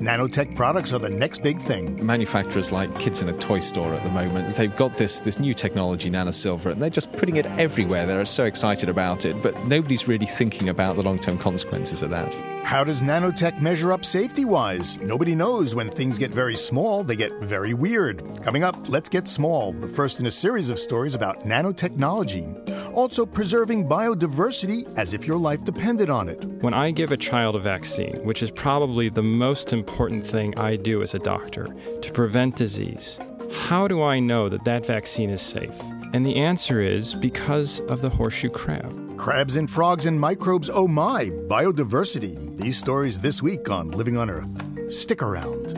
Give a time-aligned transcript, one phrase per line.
[0.00, 2.04] nanotech products are the next big thing.
[2.04, 5.54] Manufacturers like kids in a toy store at the moment, they've got this, this new
[5.54, 8.06] technology, nanosilver, and they're just putting it everywhere.
[8.06, 12.10] They're so excited about it, but nobody's really thinking about the long term consequences of
[12.10, 12.36] that.
[12.66, 14.98] How does nanotech measure up safety wise?
[14.98, 18.42] Nobody knows when things get very small, they get very weird.
[18.42, 22.92] Coming up, let's get small, the first in a series of stories about nanotechnology.
[22.92, 26.44] Also, preserving biodiversity as if your life depended on it.
[26.60, 30.74] When I give a child a vaccine, which is probably the most important thing I
[30.74, 31.68] do as a doctor
[32.02, 33.16] to prevent disease,
[33.52, 35.80] how do I know that that vaccine is safe?
[36.16, 39.18] And the answer is because of the horseshoe crab.
[39.18, 42.56] Crabs and frogs and microbes, oh my, biodiversity.
[42.56, 44.64] These stories this week on Living on Earth.
[44.90, 45.74] Stick around.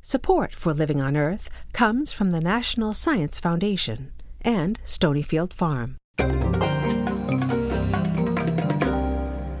[0.00, 5.96] Support for Living on Earth comes from the National Science Foundation and Stonyfield Farm.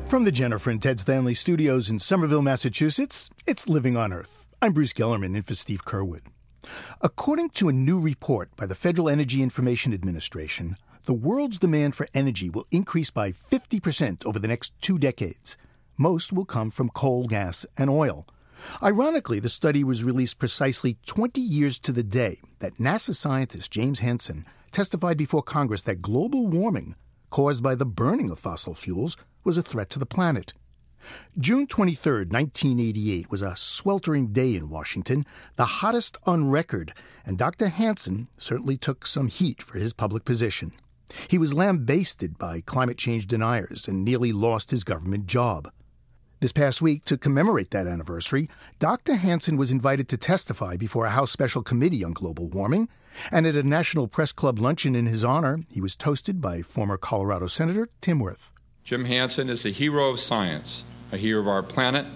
[0.06, 4.47] From the Jennifer and Ted Stanley studios in Somerville, Massachusetts, it's Living on Earth.
[4.60, 6.22] I'm Bruce Gellerman in for Steve Curwood.
[7.00, 12.08] According to a new report by the Federal Energy Information Administration, the world's demand for
[12.12, 15.56] energy will increase by 50% over the next two decades.
[15.96, 18.26] Most will come from coal, gas, and oil.
[18.82, 24.00] Ironically, the study was released precisely 20 years to the day that NASA scientist James
[24.00, 26.96] Hansen testified before Congress that global warming
[27.30, 30.52] caused by the burning of fossil fuels was a threat to the planet.
[31.38, 35.24] June 23, 1988, was a sweltering day in Washington,
[35.56, 36.92] the hottest on record,
[37.24, 37.68] and Dr.
[37.68, 40.72] Hansen certainly took some heat for his public position.
[41.28, 45.70] He was lambasted by climate change deniers and nearly lost his government job.
[46.40, 48.48] This past week, to commemorate that anniversary,
[48.78, 49.16] Dr.
[49.16, 52.88] Hansen was invited to testify before a House Special Committee on Global Warming,
[53.32, 56.96] and at a National Press Club luncheon in his honor, he was toasted by former
[56.96, 58.52] Colorado Senator Tim Wirth.
[58.88, 60.82] Jim Hansen is a hero of science
[61.12, 62.06] a hero of our planet,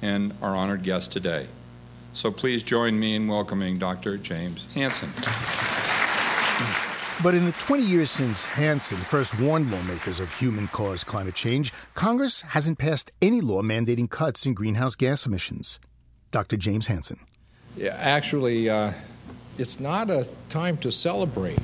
[0.00, 1.46] and our honored guest today.
[2.14, 4.16] So please join me in welcoming Dr.
[4.16, 5.10] James Hansen.
[7.22, 11.70] But in the 20 years since Hansen first warned lawmakers of human caused climate change,
[11.94, 15.78] Congress hasn't passed any law mandating cuts in greenhouse gas emissions.
[16.30, 16.56] Dr.
[16.56, 17.20] James Hansen.
[17.76, 18.92] Yeah, actually, uh,
[19.58, 21.58] it's not a time to celebrate.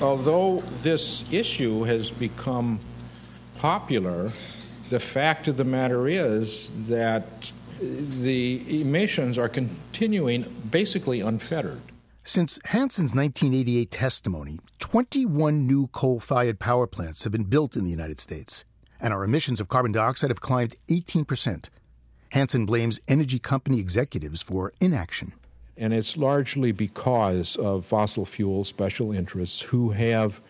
[0.00, 2.78] Although this issue has become
[3.62, 4.28] popular,
[4.90, 11.80] the fact of the matter is that the emissions are continuing basically unfettered.
[12.24, 17.90] Since Hansen's 1988 testimony, 21 new coal fired power plants have been built in the
[17.90, 18.64] United States,
[19.00, 21.68] and our emissions of carbon dioxide have climbed 18%.
[22.30, 25.34] Hansen blames energy company executives for inaction.
[25.76, 30.40] And it's largely because of fossil fuel special interests who have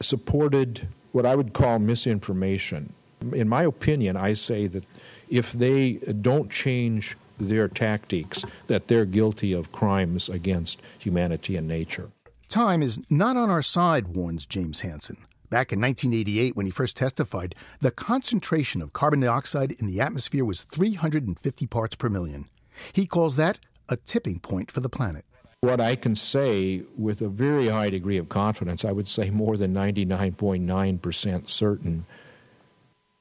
[0.00, 2.92] supported what I would call misinformation
[3.32, 4.84] in my opinion, I say that
[5.28, 12.10] if they don't change their tactics, that they're guilty of crimes against humanity and nature.
[12.48, 15.16] Time is not on our side, warns James Hansen.
[15.50, 20.44] Back in 1988, when he first testified, the concentration of carbon dioxide in the atmosphere
[20.44, 22.46] was 350 parts per million.
[22.92, 25.24] He calls that a tipping point for the planet.
[25.62, 29.56] What I can say with a very high degree of confidence, I would say more
[29.56, 32.06] than 99.9% certain,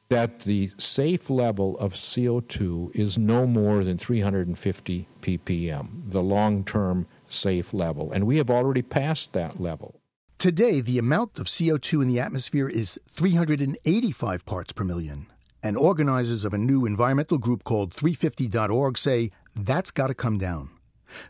[0.08, 7.08] that the safe level of CO2 is no more than 350 ppm, the long term
[7.28, 8.10] safe level.
[8.14, 10.00] And we have already passed that level.
[10.38, 15.28] Today, the amount of CO2 in the atmosphere is 385 parts per million.
[15.62, 20.70] And organizers of a new environmental group called 350.org say that's got to come down.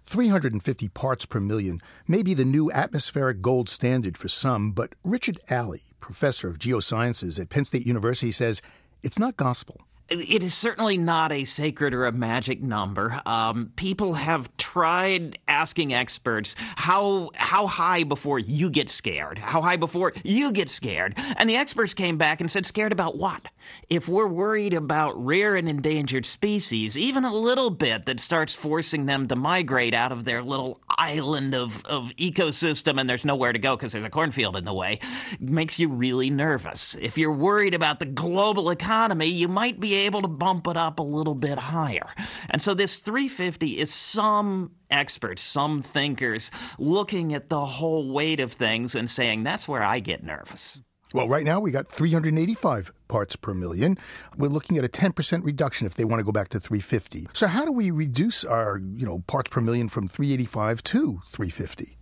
[0.03, 5.39] 350 parts per million may be the new atmospheric gold standard for some, but Richard
[5.50, 8.62] Alley, professor of geosciences at Penn State University, says
[9.04, 13.21] it's not gospel it is certainly not a sacred or a magic number.
[13.25, 19.75] Um, people have tried asking experts how how high before you get scared, how high
[19.75, 23.47] before you get scared, and the experts came back and said, "Scared about what?
[23.89, 29.06] If we're worried about rare and endangered species, even a little bit that starts forcing
[29.06, 33.59] them to migrate out of their little island of of ecosystem, and there's nowhere to
[33.59, 35.00] go because there's a cornfield in the way,
[35.39, 36.95] makes you really nervous.
[37.00, 41.00] If you're worried about the global economy, you might be able to bump it up
[41.00, 42.07] a little bit higher.
[42.50, 48.54] And so this 350 is some experts, some thinkers looking at the whole weight of
[48.54, 50.81] things and saying, that's where I get nervous.
[51.12, 53.98] Well, right now we got 385 parts per million.
[54.38, 57.28] We're looking at a 10% reduction if they want to go back to 350.
[57.34, 61.99] So how do we reduce our, you know, parts per million from 385 to 350?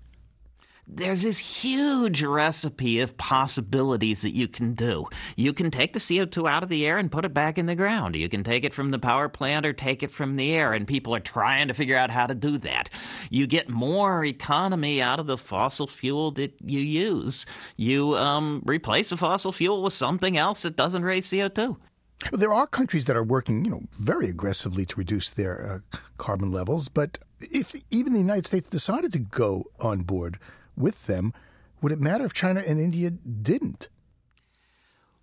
[0.88, 5.06] There's this huge recipe of possibilities that you can do.
[5.36, 7.76] You can take the CO2 out of the air and put it back in the
[7.76, 8.16] ground.
[8.16, 10.88] You can take it from the power plant or take it from the air, and
[10.88, 12.90] people are trying to figure out how to do that.
[13.30, 17.46] You get more economy out of the fossil fuel that you use.
[17.76, 21.78] You um, replace the fossil fuel with something else that doesn't raise CO2.
[22.32, 26.52] There are countries that are working, you know, very aggressively to reduce their uh, carbon
[26.52, 30.40] levels, but if even the United States decided to go on board
[30.78, 31.34] with them,
[31.82, 33.90] would it matter if China and India didn't?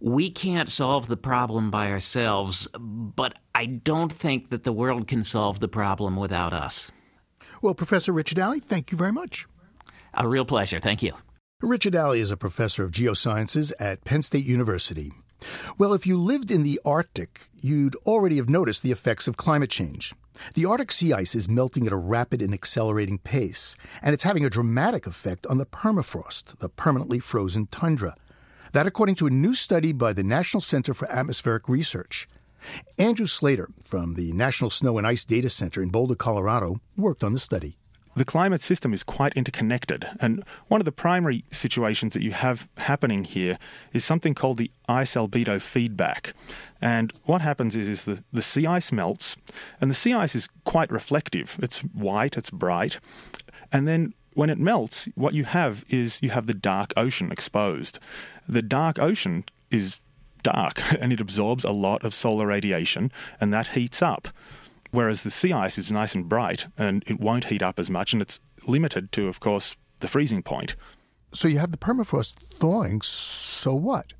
[0.00, 5.24] We can't solve the problem by ourselves, but I don't think that the world can
[5.24, 6.90] solve the problem without us.
[7.62, 9.46] Well, Professor Richard Alley, thank you very much.
[10.12, 10.80] A real pleasure.
[10.80, 11.14] Thank you.
[11.62, 15.12] Richard Alley is a professor of geosciences at Penn State University.
[15.78, 19.70] Well, if you lived in the Arctic, you'd already have noticed the effects of climate
[19.70, 20.14] change.
[20.54, 24.44] The Arctic sea ice is melting at a rapid and accelerating pace, and it's having
[24.44, 28.14] a dramatic effect on the permafrost, the permanently frozen tundra.
[28.72, 32.28] That, according to a new study by the National Center for Atmospheric Research.
[32.98, 37.32] Andrew Slater from the National Snow and Ice Data Center in Boulder, Colorado, worked on
[37.32, 37.76] the study.
[38.16, 42.68] The climate system is quite interconnected, and one of the primary situations that you have
[42.76, 43.58] happening here
[43.92, 46.32] is something called the ice albedo feedback.
[46.80, 49.36] And what happens is, is the, the sea ice melts,
[49.80, 51.58] and the sea ice is quite reflective.
[51.60, 52.98] It's white, it's bright.
[53.72, 57.98] And then when it melts, what you have is you have the dark ocean exposed.
[58.48, 59.98] The dark ocean is
[60.42, 63.10] dark and it absorbs a lot of solar radiation,
[63.40, 64.28] and that heats up.
[64.94, 68.12] Whereas the sea ice is nice and bright and it won't heat up as much,
[68.12, 70.76] and it's limited to, of course, the freezing point.
[71.32, 74.12] So you have the permafrost thawing, so what?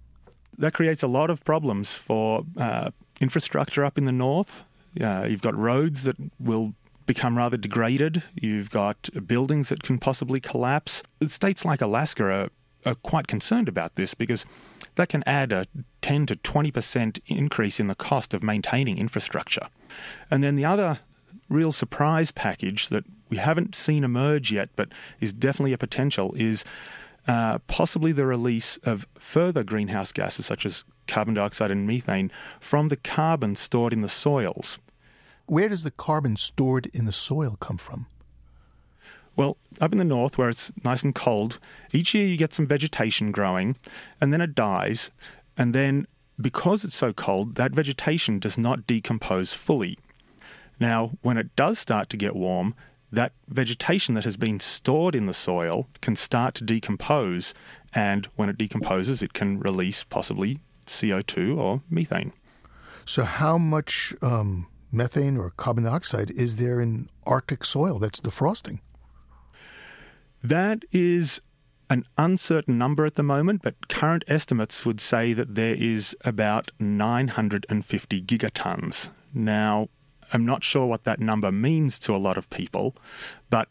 [0.58, 2.90] that creates a lot of problems for uh,
[3.20, 4.64] infrastructure up in the north.
[5.00, 6.74] Uh, you've got roads that will
[7.06, 8.22] become rather degraded.
[8.34, 11.02] You've got buildings that can possibly collapse.
[11.26, 12.48] States like Alaska are,
[12.86, 14.46] are quite concerned about this because
[14.96, 15.66] that can add a
[16.02, 19.68] 10 to 20% increase in the cost of maintaining infrastructure.
[20.30, 21.00] And then the other
[21.48, 24.88] real surprise package that we haven't seen emerge yet, but
[25.20, 26.64] is definitely a potential, is
[27.26, 32.30] uh, possibly the release of further greenhouse gases such as carbon dioxide and methane
[32.60, 34.78] from the carbon stored in the soils.
[35.46, 38.06] Where does the carbon stored in the soil come from?
[39.36, 41.58] Well, up in the north where it's nice and cold,
[41.92, 43.76] each year you get some vegetation growing
[44.20, 45.10] and then it dies.
[45.56, 46.06] And then,
[46.40, 49.98] because it's so cold, that vegetation does not decompose fully.
[50.80, 52.74] Now, when it does start to get warm,
[53.12, 57.54] that vegetation that has been stored in the soil can start to decompose,
[57.94, 62.32] and when it decomposes, it can release possibly CO2 or methane.
[63.04, 68.80] So, how much um, methane or carbon dioxide is there in Arctic soil that's defrosting?
[70.44, 71.40] That is
[71.88, 76.70] an uncertain number at the moment, but current estimates would say that there is about
[76.78, 79.08] 950 gigatons.
[79.32, 79.88] Now,
[80.34, 82.94] I'm not sure what that number means to a lot of people,
[83.48, 83.68] but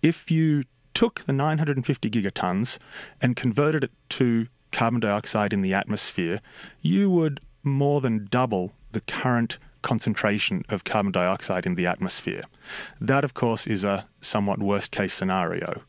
[0.00, 0.62] if you
[0.94, 2.78] took the 950 gigatons
[3.20, 6.40] and converted it to carbon dioxide in the atmosphere,
[6.80, 12.44] you would more than double the current concentration of carbon dioxide in the atmosphere.
[13.00, 15.82] That, of course, is a somewhat worst case scenario.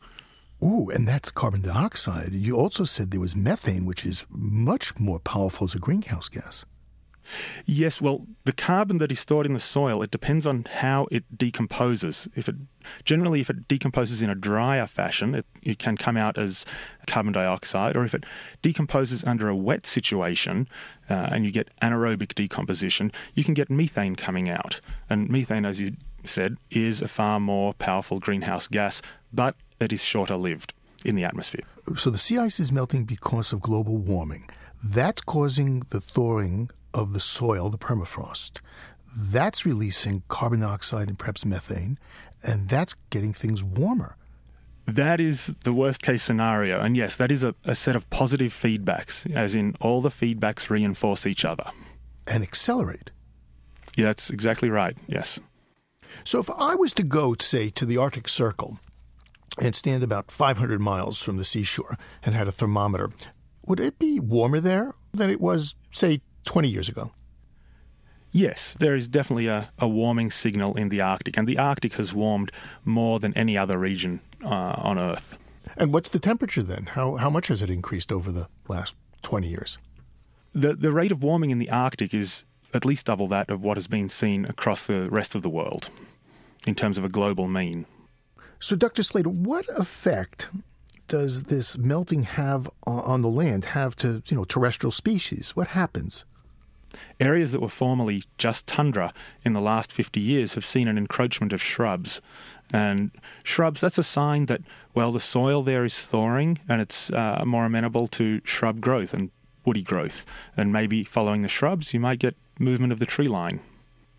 [0.64, 2.32] Ooh, and that's carbon dioxide.
[2.32, 6.64] You also said there was methane, which is much more powerful as a greenhouse gas.
[7.64, 11.24] Yes, well, the carbon that is stored in the soil, it depends on how it
[11.36, 12.28] decomposes.
[12.34, 12.56] If it
[13.04, 16.66] generally, if it decomposes in a drier fashion, it, it can come out as
[17.06, 18.24] carbon dioxide, or if it
[18.62, 20.68] decomposes under a wet situation
[21.08, 24.80] uh, and you get anaerobic decomposition, you can get methane coming out.
[25.08, 29.00] And methane, as you said, is a far more powerful greenhouse gas,
[29.32, 30.72] but it is shorter lived
[31.04, 31.64] in the atmosphere.
[31.96, 34.48] So the sea ice is melting because of global warming.
[34.82, 38.60] That's causing the thawing of the soil, the permafrost.
[39.16, 41.98] That's releasing carbon dioxide and perhaps methane,
[42.42, 44.16] and that's getting things warmer.
[44.86, 46.80] That is the worst case scenario.
[46.80, 50.68] And yes, that is a, a, set of positive feedbacks, as in all the feedbacks
[50.68, 51.70] reinforce each other.
[52.26, 53.10] And accelerate.
[53.96, 55.40] Yeah, that's exactly right, yes.
[56.22, 58.78] So if I was to go, say, to the Arctic Circle
[59.60, 63.10] and stand about 500 miles from the seashore and had a thermometer,
[63.66, 67.12] would it be warmer there than it was, say, 20 years ago?
[68.32, 72.12] Yes, there is definitely a, a warming signal in the Arctic, and the Arctic has
[72.12, 72.50] warmed
[72.84, 75.38] more than any other region uh, on Earth.
[75.76, 76.86] And what's the temperature then?
[76.86, 79.78] How, how much has it increased over the last 20 years?
[80.52, 82.44] The, the rate of warming in the Arctic is
[82.74, 85.90] at least double that of what has been seen across the rest of the world
[86.66, 87.86] in terms of a global mean.
[88.64, 89.02] So, Dr.
[89.02, 90.48] Slater, what effect
[91.06, 95.50] does this melting have on the land have to you know terrestrial species?
[95.54, 96.24] What happens?
[97.20, 99.12] Areas that were formerly just tundra
[99.44, 102.22] in the last 50 years have seen an encroachment of shrubs.
[102.72, 103.10] And
[103.42, 104.62] shrubs, that's a sign that,
[104.94, 109.30] well, the soil there is thawing and it's uh, more amenable to shrub growth and
[109.66, 110.24] woody growth.
[110.56, 113.60] And maybe following the shrubs, you might get movement of the tree line.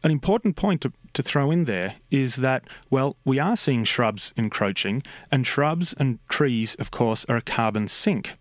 [0.06, 4.36] An important point to, to throw in there is that, well, we are seeing shrubs
[4.38, 8.38] encroaching, and shrubs and trees, of course, are a carbon sink.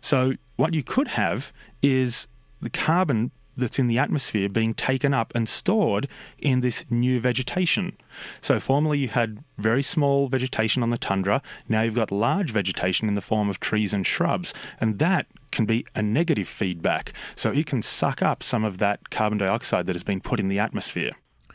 [0.00, 1.52] So, what you could have
[1.82, 2.28] is
[2.62, 7.98] the carbon that's in the atmosphere being taken up and stored in this new vegetation.
[8.40, 13.06] So, formerly you had very small vegetation on the tundra, now you've got large vegetation
[13.06, 17.12] in the form of trees and shrubs, and that can be a negative feedback.
[17.36, 20.48] So, it can suck up some of that carbon dioxide that has been put in
[20.48, 21.12] the atmosphere.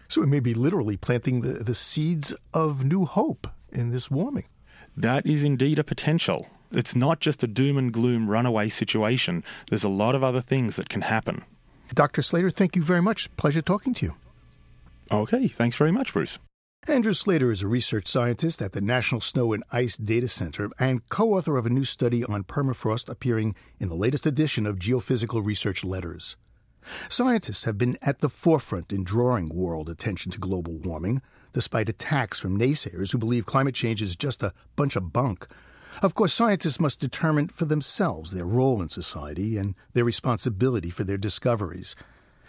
[0.07, 4.45] So, it may be literally planting the, the seeds of new hope in this warming.
[4.95, 6.47] That is indeed a potential.
[6.71, 9.43] It's not just a doom and gloom runaway situation.
[9.69, 11.43] There's a lot of other things that can happen.
[11.93, 12.21] Dr.
[12.21, 13.35] Slater, thank you very much.
[13.37, 14.15] Pleasure talking to you.
[15.11, 16.39] Okay, thanks very much, Bruce.
[16.89, 21.07] Andrew Slater is a research scientist at the National Snow and Ice Data Center and
[21.09, 25.45] co author of a new study on permafrost appearing in the latest edition of Geophysical
[25.45, 26.37] Research Letters.
[27.09, 32.39] Scientists have been at the forefront in drawing world attention to global warming, despite attacks
[32.39, 35.47] from naysayers who believe climate change is just a bunch of bunk
[36.03, 41.03] of course, scientists must determine for themselves their role in society and their responsibility for
[41.03, 41.95] their discoveries.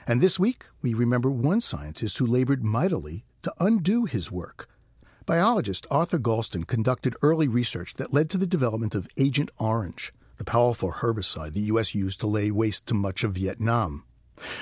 [0.07, 4.69] And this week, we remember one scientist who labored mightily to undo his work.
[5.27, 10.45] Biologist Arthur Galston conducted early research that led to the development of Agent Orange, the
[10.45, 11.95] powerful herbicide the U.S.
[11.95, 14.05] used to lay waste to much of Vietnam.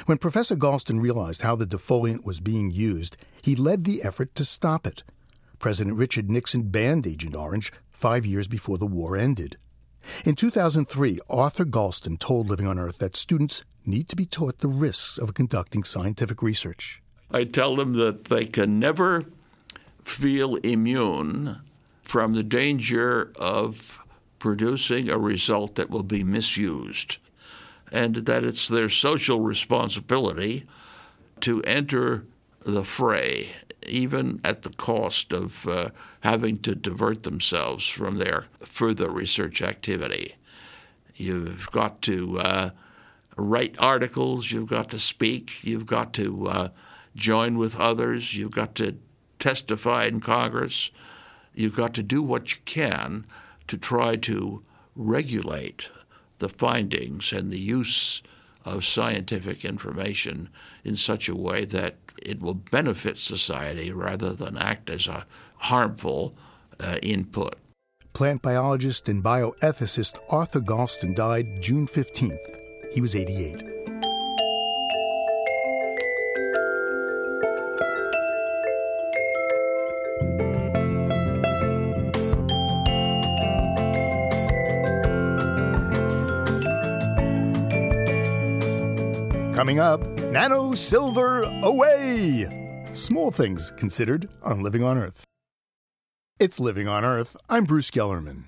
[0.06, 4.44] When Professor Galston realized how the defoliant was being used, he led the effort to
[4.44, 5.02] stop it.
[5.58, 9.56] President Richard Nixon banned Agent Orange five years before the war ended.
[10.24, 14.68] In 2003, Arthur Galston told Living on Earth that students need to be taught the
[14.68, 17.02] risks of conducting scientific research.
[17.30, 19.24] I tell them that they can never
[20.04, 21.58] feel immune
[22.02, 23.98] from the danger of
[24.38, 27.16] producing a result that will be misused,
[27.90, 30.64] and that it's their social responsibility
[31.40, 32.24] to enter
[32.64, 33.50] the fray
[33.88, 35.88] even at the cost of uh,
[36.20, 40.34] having to divert themselves from their further research activity.
[41.14, 42.70] You've got to uh,
[43.36, 46.68] write articles, you've got to speak, you've got to uh,
[47.16, 48.96] join with others, you've got to
[49.38, 50.90] testify in Congress,
[51.54, 53.24] you've got to do what you can
[53.66, 54.62] to try to
[54.94, 55.88] regulate
[56.38, 58.22] the findings and the use
[58.64, 60.48] of scientific information
[60.84, 66.36] in such a way that it will benefit society rather than act as a harmful
[66.80, 67.56] uh, input.
[68.12, 72.38] Plant biologist and bioethicist Arthur Galston died June 15th.
[72.92, 73.75] He was 88.
[89.56, 92.46] Coming up, Nano Silver away!
[92.92, 95.24] Small things considered on Living on Earth.
[96.38, 97.38] It's Living on Earth.
[97.48, 98.42] I'm Bruce Gellerman.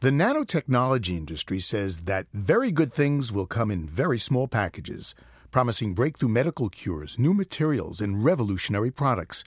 [0.00, 5.14] The nanotechnology industry says that very good things will come in very small packages,
[5.50, 9.44] promising breakthrough medical cures, new materials, and revolutionary products.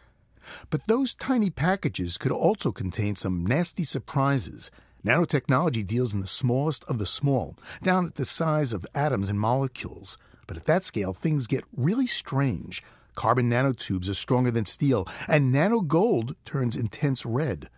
[0.70, 4.70] But those tiny packages could also contain some nasty surprises.
[5.04, 9.40] Nanotechnology deals in the smallest of the small, down at the size of atoms and
[9.40, 10.16] molecules.
[10.48, 12.84] But at that scale, things get really strange.
[13.16, 17.70] Carbon nanotubes are stronger than steel, and nano gold turns intense red.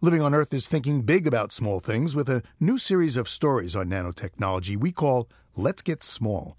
[0.00, 3.76] Living on Earth is thinking big about small things with a new series of stories
[3.76, 6.56] on nanotechnology we call Let's Get Small.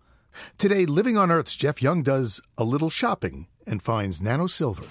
[0.58, 4.86] Today, Living on Earth's Jeff Young does a little shopping and finds nano silver.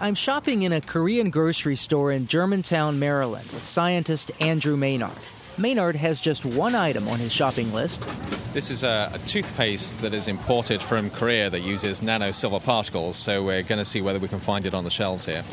[0.00, 5.12] I'm shopping in a Korean grocery store in Germantown, Maryland, with scientist Andrew Maynard.
[5.56, 8.04] Maynard has just one item on his shopping list.
[8.52, 13.14] This is a, a, toothpaste that is imported from Korea that uses nano silver particles,
[13.14, 15.44] so we're going to see whether we can find it on the shelves here.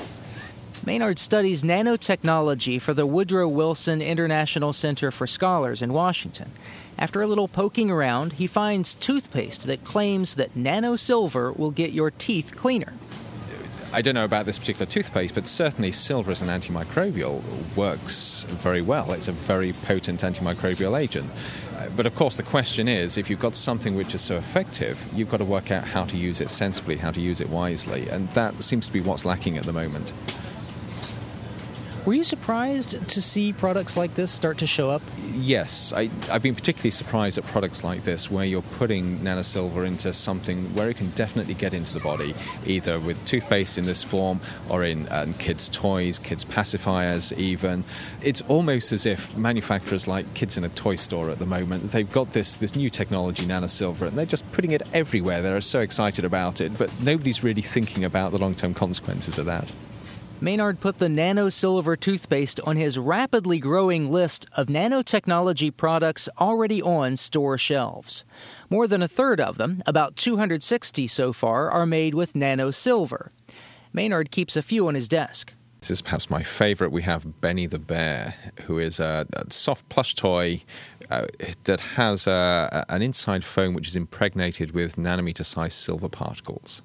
[0.87, 6.51] Maynard studies nanotechnology for the Woodrow Wilson International Center for Scholars in Washington.
[6.97, 11.91] After a little poking around, he finds toothpaste that claims that nano silver will get
[11.91, 12.93] your teeth cleaner.
[13.93, 17.41] I don't know about this particular toothpaste, but certainly silver as an antimicrobial
[17.75, 19.11] works very well.
[19.11, 21.29] It's a very potent antimicrobial agent.
[21.75, 25.05] Uh, but of course, the question is if you've got something which is so effective,
[25.13, 28.07] you've got to work out how to use it sensibly, how to use it wisely.
[28.07, 30.13] And that seems to be what's lacking at the moment.
[32.03, 35.03] Were you surprised to see products like this start to show up?
[35.35, 40.11] Yes, I, have been particularly surprised at products like this where you're putting nanosilver into
[40.11, 42.33] something where it can definitely get into the body,
[42.65, 47.83] either with toothpaste in this form or in um, kids' toys, kids' pacifiers, even.
[48.23, 52.11] It's almost as if manufacturers like kids in a toy store at the moment, they've
[52.11, 55.43] got this, this new technology, nanosilver, and they're just putting it everywhere.
[55.43, 59.45] They're so excited about it, but nobody's really thinking about the long term consequences of
[59.45, 59.71] that.
[60.43, 66.81] Maynard put the Nano Silver toothpaste on his rapidly growing list of nanotechnology products already
[66.81, 68.25] on store shelves.
[68.67, 73.31] More than a third of them, about 260 so far, are made with Nano Silver.
[73.93, 75.53] Maynard keeps a few on his desk.
[75.79, 76.91] This is perhaps my favorite.
[76.91, 78.33] We have Benny the Bear,
[78.65, 80.63] who is a, a soft plush toy
[81.11, 81.27] uh,
[81.65, 86.81] that has a, an inside foam which is impregnated with nanometer sized silver particles.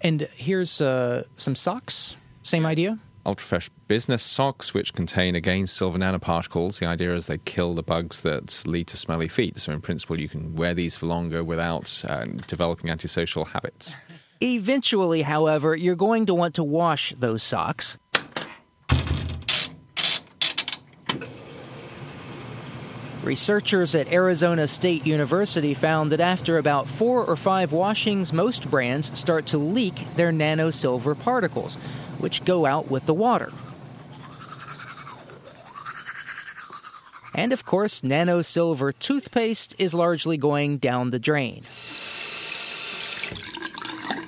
[0.00, 2.98] And here's uh, some socks same idea?
[3.24, 6.80] Ultrafresh business socks, which contain again silver nanoparticles.
[6.80, 9.58] The idea is they kill the bugs that lead to smelly feet.
[9.60, 13.96] So, in principle, you can wear these for longer without uh, developing antisocial habits.
[14.40, 17.96] Eventually, however, you're going to want to wash those socks.
[23.22, 29.16] Researchers at Arizona State University found that after about four or five washings, most brands
[29.16, 31.76] start to leak their nano silver particles,
[32.18, 33.48] which go out with the water.
[37.34, 41.62] And of course, nano silver toothpaste is largely going down the drain.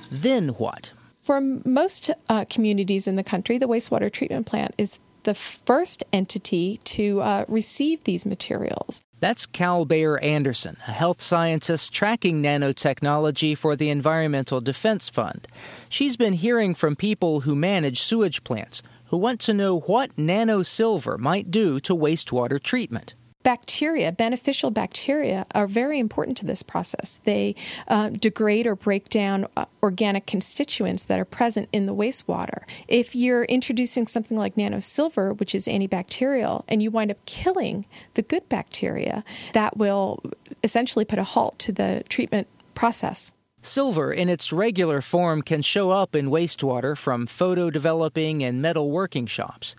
[0.09, 0.91] Then what?
[1.21, 6.79] For most uh, communities in the country, the wastewater treatment plant is the first entity
[6.85, 9.01] to uh, receive these materials.
[9.19, 15.47] That's Cal Baier-Anderson, a health scientist tracking nanotechnology for the Environmental Defense Fund.
[15.89, 21.17] She's been hearing from people who manage sewage plants who want to know what nanosilver
[21.17, 27.21] might do to wastewater treatment bacteria, beneficial bacteria, are very important to this process.
[27.25, 27.55] They
[27.87, 32.63] uh, degrade or break down uh, organic constituents that are present in the wastewater.
[32.87, 38.23] If you're introducing something like nanosilver, which is antibacterial, and you wind up killing the
[38.23, 40.23] good bacteria, that will
[40.63, 43.31] essentially put a halt to the treatment process.
[43.61, 48.89] Silver in its regular form can show up in wastewater from photo developing and metal
[48.89, 49.75] working shops.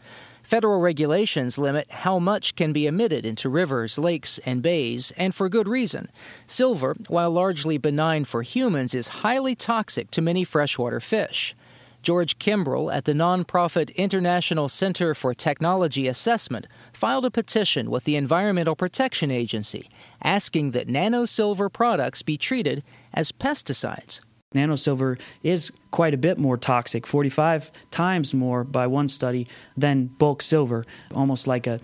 [0.46, 5.48] Federal regulations limit how much can be emitted into rivers, lakes, and bays, and for
[5.48, 6.08] good reason.
[6.46, 11.56] Silver, while largely benign for humans, is highly toxic to many freshwater fish.
[12.00, 18.14] George Kimbrell at the nonprofit International Center for Technology Assessment filed a petition with the
[18.14, 19.90] Environmental Protection Agency
[20.22, 24.20] asking that nanosilver products be treated as pesticides.
[24.56, 30.42] Nanosilver is quite a bit more toxic, 45 times more by one study than bulk
[30.42, 31.78] silver, almost like a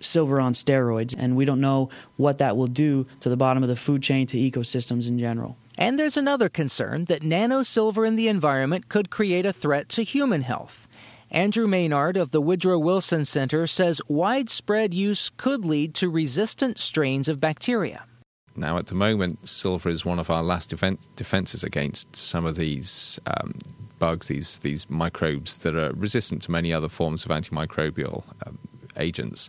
[0.00, 1.14] silver on steroids.
[1.16, 4.26] And we don't know what that will do to the bottom of the food chain
[4.28, 5.56] to ecosystems in general.
[5.78, 10.42] And there's another concern that nanosilver in the environment could create a threat to human
[10.42, 10.88] health.
[11.30, 17.28] Andrew Maynard of the Woodrow Wilson Center says widespread use could lead to resistant strains
[17.28, 18.04] of bacteria.
[18.56, 23.20] Now, at the moment, silver is one of our last defenses against some of these
[23.26, 23.54] um,
[23.98, 28.58] bugs, these these microbes that are resistant to many other forms of antimicrobial um,
[28.96, 29.48] agents.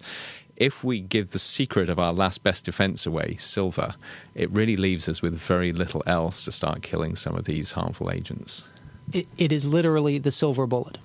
[0.56, 3.94] If we give the secret of our last best defense away, silver,
[4.34, 8.10] it really leaves us with very little else to start killing some of these harmful
[8.12, 8.66] agents.
[9.14, 10.98] it, it is literally the silver bullet.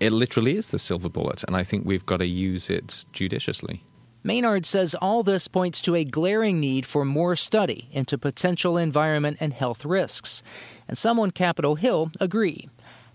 [0.00, 3.82] It literally is the silver bullet, and I think we've got to use it judiciously.
[4.22, 9.38] Maynard says all this points to a glaring need for more study into potential environment
[9.40, 10.42] and health risks.
[10.86, 12.68] And some on Capitol Hill agree.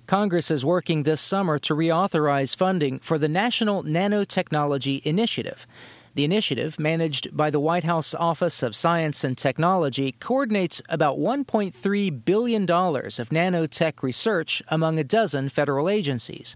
[0.07, 5.67] Congress is working this summer to reauthorize funding for the National Nanotechnology Initiative.
[6.15, 12.25] The initiative, managed by the White House Office of Science and Technology, coordinates about $1.3
[12.25, 16.55] billion of nanotech research among a dozen federal agencies.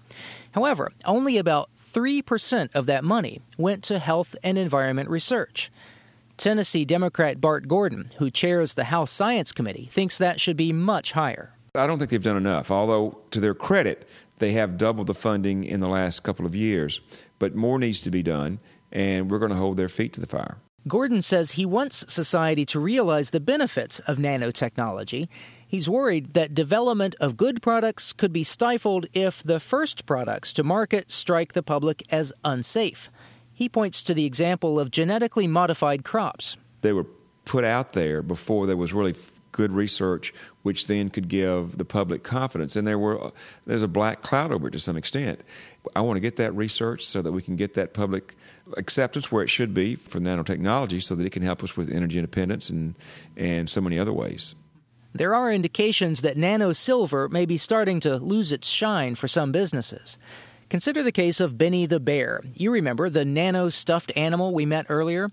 [0.53, 5.69] However, only about 3% of that money went to health and environment research.
[6.37, 11.11] Tennessee Democrat Bart Gordon, who chairs the House Science Committee, thinks that should be much
[11.11, 11.53] higher.
[11.75, 15.65] I don't think they've done enough, although, to their credit, they have doubled the funding
[15.65, 17.01] in the last couple of years.
[17.39, 18.59] But more needs to be done,
[18.91, 20.57] and we're going to hold their feet to the fire.
[20.87, 25.27] Gordon says he wants society to realize the benefits of nanotechnology.
[25.67, 30.63] He's worried that development of good products could be stifled if the first products to
[30.63, 33.11] market strike the public as unsafe.
[33.53, 36.57] He points to the example of genetically modified crops.
[36.81, 37.05] They were
[37.45, 39.15] put out there before there was really
[39.51, 42.75] good research, which then could give the public confidence.
[42.75, 43.31] And there were
[43.65, 45.41] there's a black cloud over it to some extent.
[45.95, 48.35] I want to get that research so that we can get that public
[48.77, 52.17] acceptance where it should be for nanotechnology, so that it can help us with energy
[52.17, 52.95] independence and
[53.37, 54.55] and so many other ways.
[55.13, 59.51] There are indications that nano silver may be starting to lose its shine for some
[59.51, 60.19] businesses.
[60.69, 62.43] Consider the case of Benny the bear.
[62.53, 65.31] You remember the nano stuffed animal we met earlier?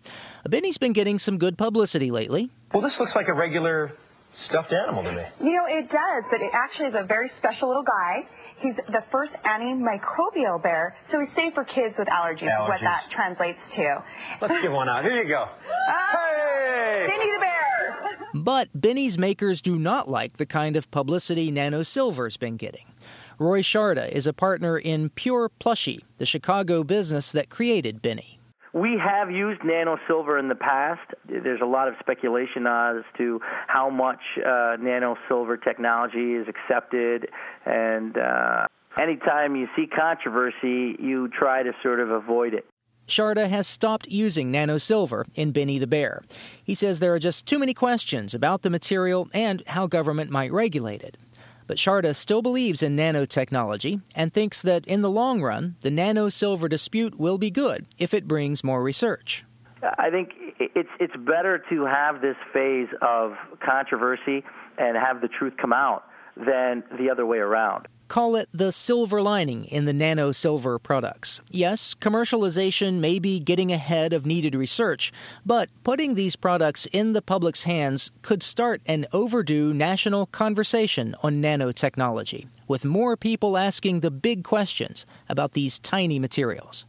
[0.49, 2.51] Benny's been getting some good publicity lately.
[2.73, 3.93] Well, this looks like a regular
[4.33, 5.25] stuffed animal to me.
[5.43, 8.27] You know, it does, but it actually is a very special little guy.
[8.59, 12.69] He's the first antimicrobial bear, so he's safe for kids with allergies, allergies.
[12.69, 14.03] what that translates to.
[14.41, 15.05] Let's give one out.
[15.05, 15.49] Here you go.
[15.89, 17.07] Ah, hey!
[17.07, 18.29] Benny the bear!
[18.35, 22.87] But Benny's makers do not like the kind of publicity Nano Silver's been getting.
[23.39, 28.41] Roy Sharda is a partner in Pure Plushie, the Chicago business that created Benny.
[28.73, 31.01] We have used nano silver in the past.
[31.29, 37.29] There's a lot of speculation as to how much uh, nano silver technology is accepted,
[37.65, 38.67] and uh,
[38.99, 42.67] anytime you see controversy, you try to sort of avoid it.
[43.07, 46.23] Sharda has stopped using nano silver in Benny the Bear.
[46.65, 50.53] He says there are just too many questions about the material and how government might
[50.53, 51.17] regulate it.
[51.67, 56.29] But Sharda still believes in nanotechnology and thinks that in the long run, the nano
[56.29, 59.45] silver dispute will be good if it brings more research.
[59.99, 64.45] I think it's it's better to have this phase of controversy
[64.79, 66.05] and have the truth come out
[66.37, 67.89] than the other way around.
[68.09, 71.41] Call it the silver lining in the nano silver products.
[71.51, 75.13] Yes, commercialization may be getting ahead of needed research,
[75.45, 81.43] but putting these products in the public's hands could start an overdue national conversation on
[81.43, 86.87] nanotechnology, with more people asking the big questions about these tiny materials.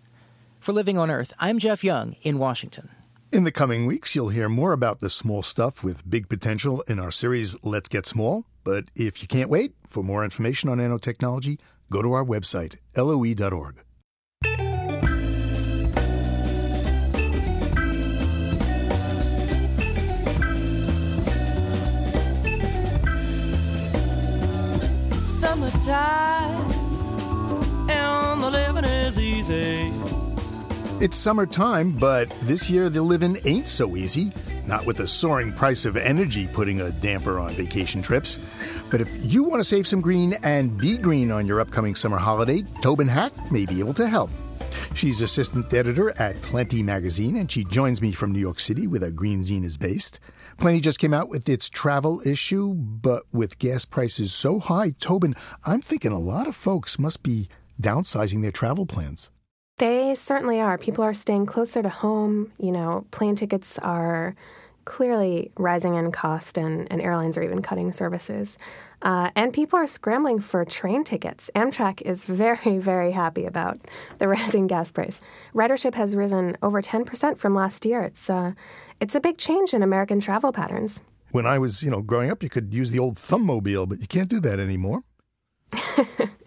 [0.59, 2.89] For Living on Earth, I'm Jeff Young in Washington.
[3.29, 6.97] In the coming weeks, you'll hear more about the small stuff with big potential in
[6.97, 8.45] our series Let's Get Small.
[8.63, 11.59] But if you can't wait for more information on nanotechnology,
[11.91, 13.83] go to our website, loe.org.
[25.25, 26.71] Summertime,
[27.89, 29.96] and the living is easy.
[30.99, 34.31] It's summertime, but this year the living ain't so easy.
[34.65, 38.39] Not with the soaring price of energy putting a damper on vacation trips.
[38.89, 42.17] But if you want to save some green and be green on your upcoming summer
[42.17, 44.31] holiday, Tobin Hack may be able to help.
[44.95, 48.99] She's assistant editor at Plenty magazine, and she joins me from New York City, where
[48.99, 50.19] the Green Zine is based.
[50.57, 55.35] Plenty just came out with its travel issue, but with gas prices so high, Tobin,
[55.63, 59.29] I'm thinking a lot of folks must be downsizing their travel plans.
[59.77, 60.77] They certainly are.
[60.77, 62.51] People are staying closer to home.
[62.59, 64.35] You know, plane tickets are
[64.85, 68.57] clearly rising in cost, and, and airlines are even cutting services.
[69.01, 71.51] Uh, and people are scrambling for train tickets.
[71.55, 73.77] Amtrak is very, very happy about
[74.17, 75.21] the rising gas price.
[75.53, 78.01] Ridership has risen over 10% from last year.
[78.01, 78.53] It's, uh,
[78.99, 81.01] it's a big change in American travel patterns.
[81.31, 83.99] When I was, you know, growing up, you could use the old thumb mobile, but
[83.99, 85.03] you can't do that anymore.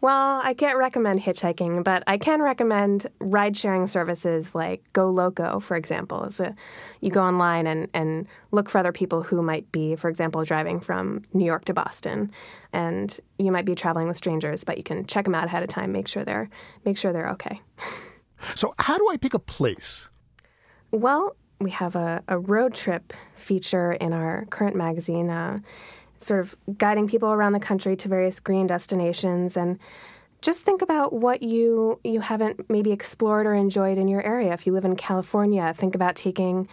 [0.00, 5.60] Well, I can't recommend hitchhiking, but I can recommend ride sharing services like Go Loco,
[5.60, 6.30] for example.
[6.30, 6.54] So
[7.00, 10.80] you go online and, and look for other people who might be, for example, driving
[10.80, 12.30] from New York to Boston.
[12.72, 15.68] And you might be traveling with strangers, but you can check them out ahead of
[15.68, 16.50] time, make sure they're
[16.84, 17.60] make sure they're okay.
[18.54, 20.08] so how do I pick a place?
[20.90, 25.30] Well, we have a, a road trip feature in our current magazine.
[25.30, 25.60] Uh,
[26.18, 29.78] sort of guiding people around the country to various green destinations and
[30.42, 34.52] just think about what you you haven't maybe explored or enjoyed in your area.
[34.52, 36.68] If you live in California, think about taking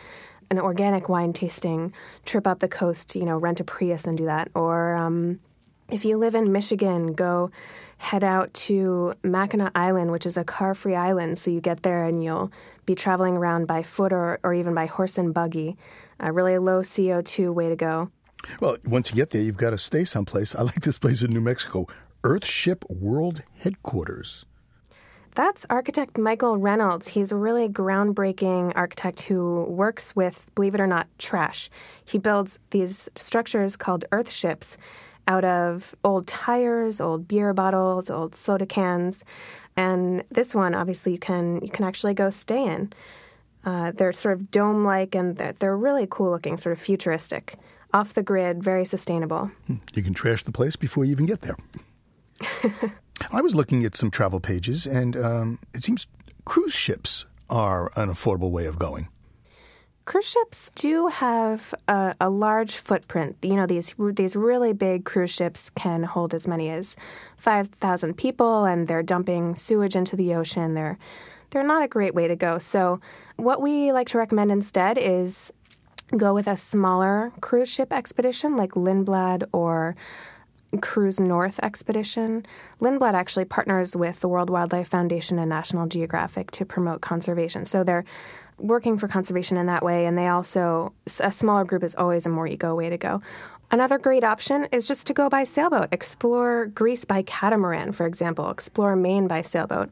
[0.52, 1.94] an organic wine tasting
[2.26, 3.16] trip up the coast.
[3.16, 4.50] You know, rent a Prius and do that.
[4.54, 5.40] Or um,
[5.90, 7.52] if you live in Michigan, go
[7.98, 11.38] head out to Mackinac Island, which is a car-free island.
[11.38, 12.52] So you get there and you'll
[12.86, 15.78] be traveling around by foot or, or even by horse and buggy.
[16.20, 18.12] A really low CO2 way to go.
[18.60, 20.56] Well, once you get there, you've got to stay someplace.
[20.56, 21.88] I like this place in New Mexico,
[22.24, 24.46] Earthship World Headquarters.
[25.36, 27.08] That's architect Michael Reynolds.
[27.08, 31.72] He's a really groundbreaking architect who works with, believe it or not, trash.
[32.06, 34.78] He builds these structures called earthships
[35.28, 39.24] out of old tires, old beer bottles, old soda cans.
[39.76, 42.94] And this one, obviously, you can you can actually go stay in.
[43.66, 47.56] Uh, they're sort of dome like and they're, they're really cool looking, sort of futuristic,
[47.94, 49.52] off the grid, very sustainable.
[49.68, 49.76] Hmm.
[49.94, 51.56] You can trash the place before you even get there.
[53.32, 56.08] I was looking at some travel pages, and um, it seems
[56.46, 59.08] cruise ships are an affordable way of going.
[60.06, 63.38] Cruise ships do have a, a, large footprint.
[63.42, 66.98] You know, these these really big cruise ships can hold as many as
[67.38, 70.74] five thousand people, and they're dumping sewage into the ocean.
[70.74, 70.98] They're
[71.52, 72.58] they're not a great way to go.
[72.58, 73.00] So,
[73.38, 75.54] what we like to recommend instead is
[76.18, 79.96] go with a smaller cruise ship expedition like Lindblad or
[80.82, 82.46] Cruise North expedition.
[82.82, 87.66] Lindblad actually partners with the World Wildlife Foundation and National Geographic to promote conservation.
[87.66, 88.06] So they're
[88.58, 92.30] working for conservation in that way, and they also, a smaller group is always a
[92.30, 93.22] more eco way to go.
[93.72, 95.90] Another great option is just to go by sailboat.
[95.92, 98.50] Explore Greece by catamaran, for example.
[98.50, 99.90] Explore Maine by sailboat.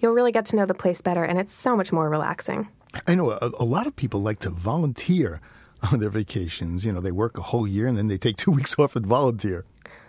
[0.00, 2.68] You'll really get to know the place better, and it's so much more relaxing.
[3.06, 5.40] I know a, a lot of people like to volunteer
[5.92, 6.84] on their vacations.
[6.84, 9.06] You know, they work a whole year and then they take two weeks off and
[9.06, 9.64] volunteer.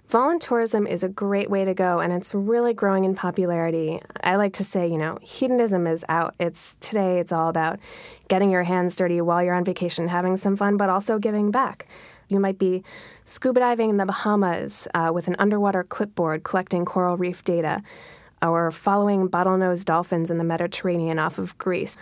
[0.09, 3.99] Voluntourism is a great way to go and it's really growing in popularity.
[4.23, 6.35] I like to say, you know, hedonism is out.
[6.39, 7.79] It's today it's all about
[8.27, 11.87] getting your hands dirty while you're on vacation, having some fun, but also giving back.
[12.27, 12.83] You might be
[13.25, 17.81] scuba diving in the Bahamas uh, with an underwater clipboard collecting coral reef data,
[18.41, 21.97] or following bottlenose dolphins in the Mediterranean off of Greece,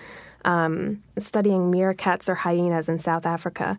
[0.46, 3.78] um, studying meerkats or hyenas in South Africa.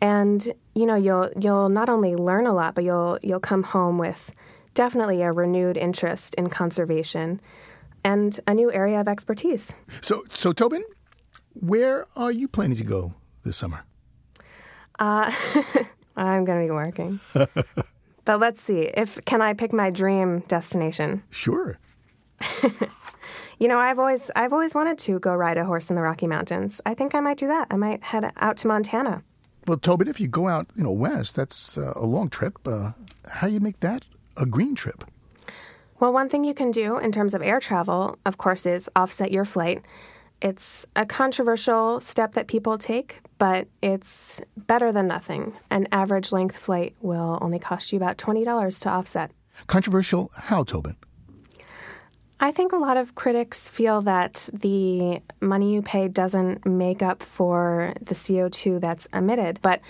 [0.00, 3.98] And you know you'll you'll not only learn a lot but you'll you'll come home
[3.98, 4.30] with
[4.74, 7.40] definitely a renewed interest in conservation
[8.04, 9.74] and a new area of expertise.
[10.02, 10.84] So so tobin
[11.54, 13.84] where are you planning to go this summer?
[14.98, 15.32] Uh,
[16.16, 17.20] i'm going to be working.
[18.26, 21.22] But let's see if can i pick my dream destination?
[21.30, 21.78] Sure
[23.58, 26.26] you know i've always i've always wanted to go ride a horse in the rocky
[26.26, 29.22] mountains i think i might do that i might head out to montana
[29.66, 32.56] well, Tobin, if you go out, you know, west, that's uh, a long trip.
[32.64, 32.92] Uh,
[33.28, 34.04] how do you make that
[34.36, 35.04] a green trip?
[35.98, 39.32] Well, one thing you can do in terms of air travel, of course, is offset
[39.32, 39.82] your flight.
[40.40, 45.54] It's a controversial step that people take, but it's better than nothing.
[45.70, 49.32] An average length flight will only cost you about $20 to offset.
[49.66, 50.96] Controversial how, Tobin?
[52.38, 57.22] I think a lot of critics feel that the money you pay doesn't make up
[57.22, 59.58] for the CO2 that's emitted.
[59.62, 59.80] But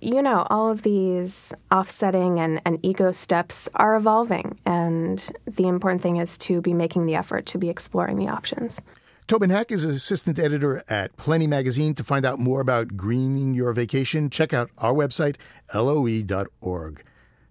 [0.00, 6.02] you know, all of these offsetting and, and eco steps are evolving, and the important
[6.02, 8.82] thing is to be making the effort to be exploring the options.
[9.28, 11.94] Tobin Hack is an assistant editor at Plenty Magazine.
[11.94, 15.36] To find out more about greening your vacation, check out our website,
[15.72, 17.04] loe.org.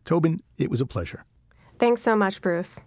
[0.04, 1.24] Tobin, it was a pleasure.
[1.80, 2.82] Thanks so much, Bruce.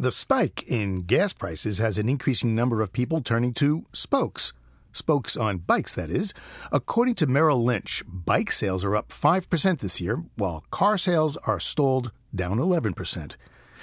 [0.00, 4.54] The spike in gas prices has an increasing number of people turning to spokes.
[4.92, 6.32] Spokes on bikes, that is.
[6.72, 11.60] According to Merrill Lynch, bike sales are up 5% this year, while car sales are
[11.60, 13.36] stalled down 11%.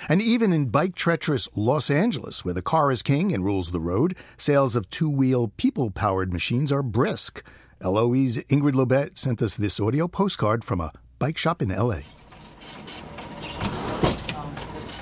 [0.10, 3.80] And even in bike treacherous Los Angeles, where the car is king and rules the
[3.80, 7.44] road, sales of two wheel people powered machines are brisk.
[7.80, 12.00] LOE's Ingrid Lobet sent us this audio postcard from a bike shop in LA.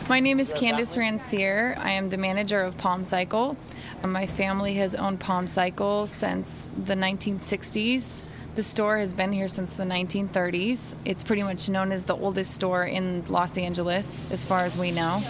[0.08, 1.76] My name is Candice Rancier.
[1.80, 3.58] I am the manager of Palm Cycle.
[4.04, 8.22] Um, my family has owned Palm Cycle since the 1960s.
[8.54, 10.94] The store has been here since the 1930s.
[11.06, 14.92] It's pretty much known as the oldest store in Los Angeles, as far as we
[14.92, 15.22] know.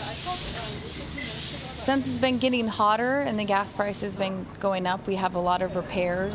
[1.83, 5.35] Since it's been getting hotter and the gas price has been going up, we have
[5.35, 6.33] a lot of repairs.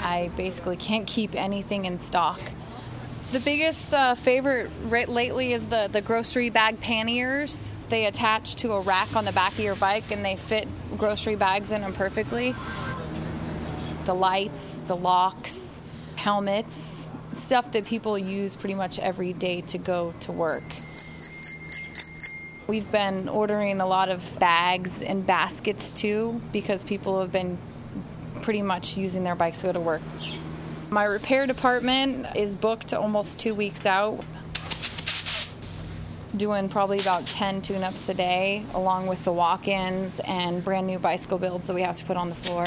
[0.00, 2.40] I basically can't keep anything in stock.
[3.32, 4.68] The biggest uh, favorite
[5.08, 7.66] lately is the, the grocery bag panniers.
[7.88, 10.68] They attach to a rack on the back of your bike and they fit
[10.98, 12.54] grocery bags in them perfectly.
[14.04, 15.80] The lights, the locks,
[16.14, 20.64] helmets, stuff that people use pretty much every day to go to work.
[22.66, 27.56] We've been ordering a lot of bags and baskets too because people have been
[28.42, 30.02] pretty much using their bikes to go to work.
[30.92, 34.22] My repair department is booked almost two weeks out,
[36.36, 40.86] doing probably about 10 tune ups a day, along with the walk ins and brand
[40.86, 42.66] new bicycle builds that we have to put on the floor.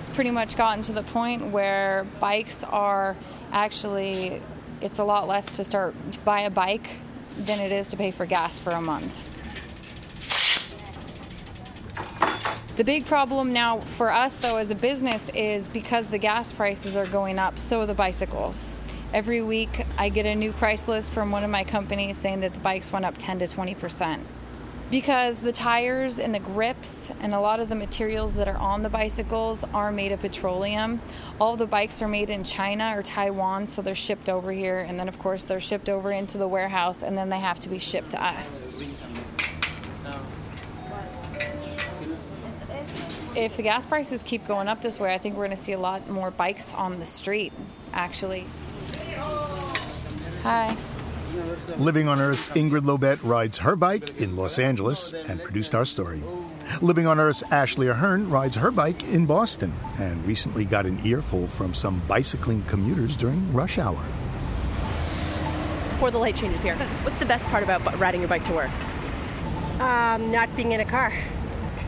[0.00, 3.16] It's pretty much gotten to the point where bikes are
[3.52, 4.42] actually,
[4.80, 6.90] it's a lot less to start buy a bike
[7.36, 9.37] than it is to pay for gas for a month.
[12.78, 16.94] The big problem now for us, though, as a business, is because the gas prices
[16.96, 18.76] are going up, so are the bicycles.
[19.12, 22.54] Every week, I get a new price list from one of my companies saying that
[22.54, 24.22] the bikes went up 10 to 20 percent.
[24.90, 28.82] because the tires and the grips and a lot of the materials that are on
[28.82, 31.00] the bicycles are made of petroleum.
[31.40, 34.98] All the bikes are made in China or Taiwan, so they're shipped over here, and
[34.98, 37.78] then, of course, they're shipped over into the warehouse, and then they have to be
[37.78, 38.66] shipped to us.
[43.38, 45.70] If the gas prices keep going up this way, I think we're going to see
[45.70, 47.52] a lot more bikes on the street,
[47.92, 48.44] actually.
[50.42, 50.76] Hi.
[51.76, 56.20] Living on Earth's Ingrid Lobet rides her bike in Los Angeles and produced our story.
[56.82, 61.46] Living on Earth's Ashley Ahern rides her bike in Boston and recently got an earful
[61.46, 64.04] from some bicycling commuters during rush hour.
[64.80, 66.74] Before the light changes here,
[67.04, 68.70] what's the best part about riding your bike to work?
[69.78, 71.12] Um, not being in a car.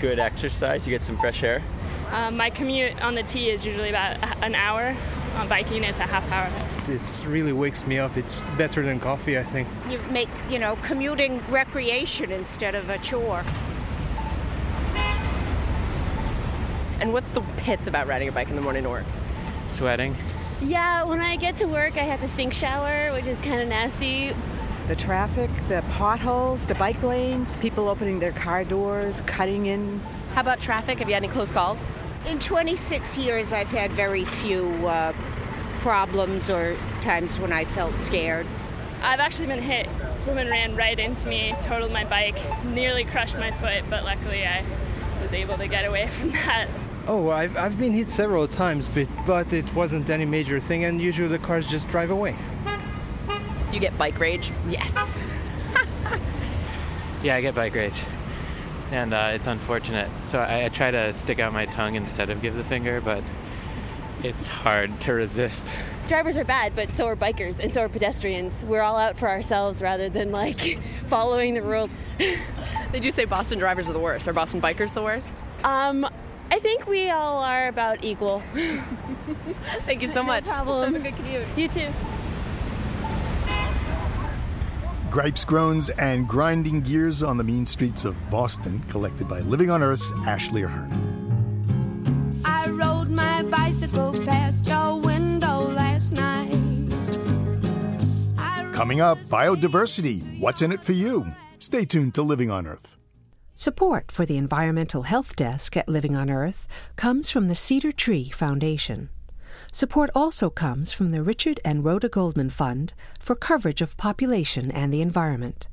[0.01, 1.63] Good exercise, you get some fresh air.
[2.11, 4.97] Um, my commute on the T is usually about an hour.
[5.37, 6.51] On biking, it's a half hour.
[6.93, 8.17] It really wakes me up.
[8.17, 9.69] It's better than coffee, I think.
[9.91, 13.45] You make, you know, commuting recreation instead of a chore.
[17.01, 19.05] And what's the pits about riding a bike in the morning to work?
[19.69, 20.17] Sweating.
[20.63, 23.69] Yeah, when I get to work, I have to sink shower, which is kind of
[23.69, 24.35] nasty.
[24.90, 30.00] The traffic, the potholes, the bike lanes, people opening their car doors, cutting in.
[30.33, 30.98] How about traffic?
[30.98, 31.85] Have you had any close calls?
[32.26, 35.12] In 26 years, I've had very few uh,
[35.79, 38.48] problems or times when I felt scared.
[39.00, 39.88] I've actually been hit.
[40.14, 44.44] This woman ran right into me, totaled my bike, nearly crushed my foot, but luckily
[44.44, 44.64] I
[45.22, 46.66] was able to get away from that.
[47.07, 51.00] Oh, I've, I've been hit several times, but, but it wasn't any major thing, and
[51.00, 52.35] usually the cars just drive away.
[53.72, 54.52] You get bike rage?
[54.68, 55.18] Yes.
[57.22, 58.00] Yeah, I get bike rage.
[58.90, 60.09] And uh, it's unfortunate.
[60.24, 63.22] So I, I try to stick out my tongue instead of give the finger, but
[64.22, 65.70] it's hard to resist.
[66.09, 68.64] Drivers are bad, but so are bikers and so are pedestrians.
[68.64, 70.78] We're all out for ourselves rather than like
[71.09, 71.90] following the rules.
[72.92, 74.26] Did you say Boston drivers are the worst?
[74.26, 75.28] Are Boston bikers the worst?
[75.62, 76.06] Um,
[76.50, 78.42] I think we all are about equal.
[79.85, 80.46] Thank you so much.
[80.46, 80.94] No problem.
[80.94, 81.46] Have a good commute.
[81.56, 81.88] You too.
[85.11, 89.83] Gripes, groans, and grinding gears on the mean streets of Boston, collected by Living on
[89.83, 90.88] Earth's Ashley Ahern.
[92.44, 96.53] I rode my bicycle past your window last night.
[98.73, 100.38] Coming up, biodiversity.
[100.38, 101.27] What's in it for you?
[101.59, 102.96] Stay tuned to Living on Earth.
[103.57, 108.31] Support for the Environmental Health Desk at Living on Earth comes from the Cedar Tree
[108.31, 109.11] Foundation.
[109.72, 114.92] Support also comes from the Richard and Rhoda Goldman Fund for coverage of population and
[114.92, 115.68] the environment,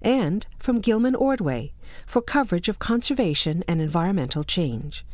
[0.00, 1.72] and from Gilman Ordway
[2.06, 5.04] for coverage of conservation and environmental change.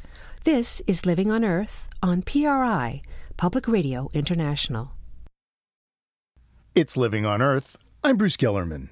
[0.44, 3.01] This is Living on Earth on PRI,
[3.38, 4.92] Public Radio International.
[6.75, 7.79] It's Living on Earth.
[8.05, 8.90] I'm Bruce Gellerman.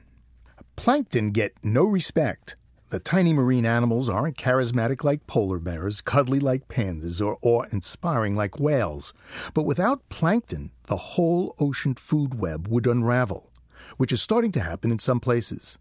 [0.74, 2.57] Plankton get no respect.
[2.94, 8.61] The tiny marine animals aren't charismatic like polar bears, cuddly like pandas, or awe-inspiring like
[8.61, 9.12] whales.
[9.52, 13.50] But without plankton, the whole ocean food web would unravel,
[13.96, 15.76] which is starting to happen in some places.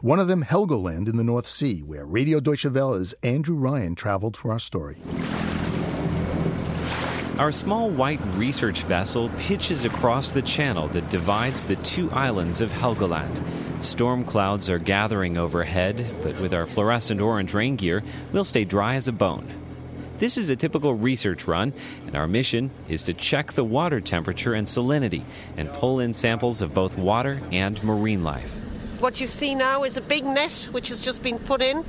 [0.00, 4.36] One of them, Helgoland in the North Sea, where Radio Deutsche Welle's Andrew Ryan traveled
[4.36, 4.96] for our story.
[7.38, 12.72] Our small white research vessel pitches across the channel that divides the two islands of
[12.72, 13.40] Helgoland.
[13.80, 18.94] Storm clouds are gathering overhead, but with our fluorescent orange rain gear, we'll stay dry
[18.94, 19.46] as a bone.
[20.18, 21.74] This is a typical research run,
[22.06, 25.24] and our mission is to check the water temperature and salinity
[25.58, 28.54] and pull in samples of both water and marine life.
[29.00, 31.84] What you see now is a big net which has just been put in,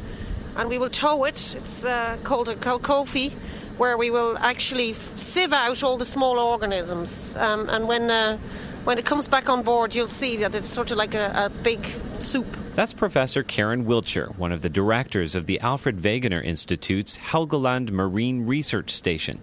[0.57, 1.55] and we will tow it.
[1.55, 3.31] It's uh, called a Kofi,
[3.77, 7.35] where we will actually sieve out all the small organisms.
[7.37, 8.37] Um, and when uh,
[8.87, 11.49] when it comes back on board, you'll see that it's sort of like a, a
[11.61, 11.85] big
[12.19, 12.47] soup.
[12.73, 18.45] That's Professor Karen Wiltshire, one of the directors of the Alfred Wegener Institute's Helgoland Marine
[18.45, 19.39] Research Station.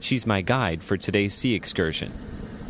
[0.00, 2.10] She's my guide for today's sea excursion.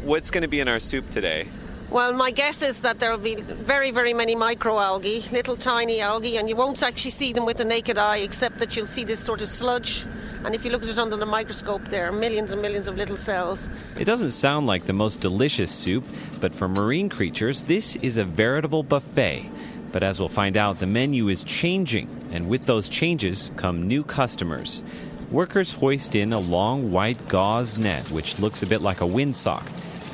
[0.03, 1.49] What's going to be in our soup today?
[1.89, 6.37] Well, my guess is that there will be very, very many microalgae, little tiny algae,
[6.37, 9.21] and you won't actually see them with the naked eye, except that you'll see this
[9.21, 10.05] sort of sludge.
[10.45, 12.97] And if you look at it under the microscope, there are millions and millions of
[12.97, 13.69] little cells.
[13.99, 16.05] It doesn't sound like the most delicious soup,
[16.41, 19.51] but for marine creatures, this is a veritable buffet.
[19.91, 24.05] But as we'll find out, the menu is changing, and with those changes come new
[24.05, 24.85] customers.
[25.31, 29.65] Workers hoist in a long white gauze net, which looks a bit like a windsock.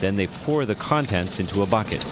[0.01, 2.03] Then they pour the contents into a bucket.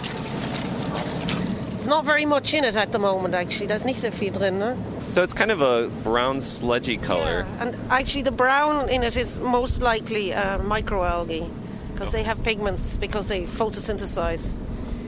[1.71, 3.67] There's not very much in it at the moment, actually.
[3.67, 4.77] There's nicht so viel drin, no?
[5.07, 7.45] So it's kind of a brown, sludgy color.
[7.47, 7.63] Yeah.
[7.63, 11.49] And actually, the brown in it is most likely uh, microalgae
[11.93, 14.57] because they have pigments because they photosynthesize.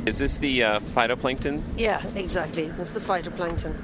[0.06, 1.64] Is this the uh, phytoplankton?
[1.76, 2.68] Yeah, exactly.
[2.70, 3.76] That's the phytoplankton.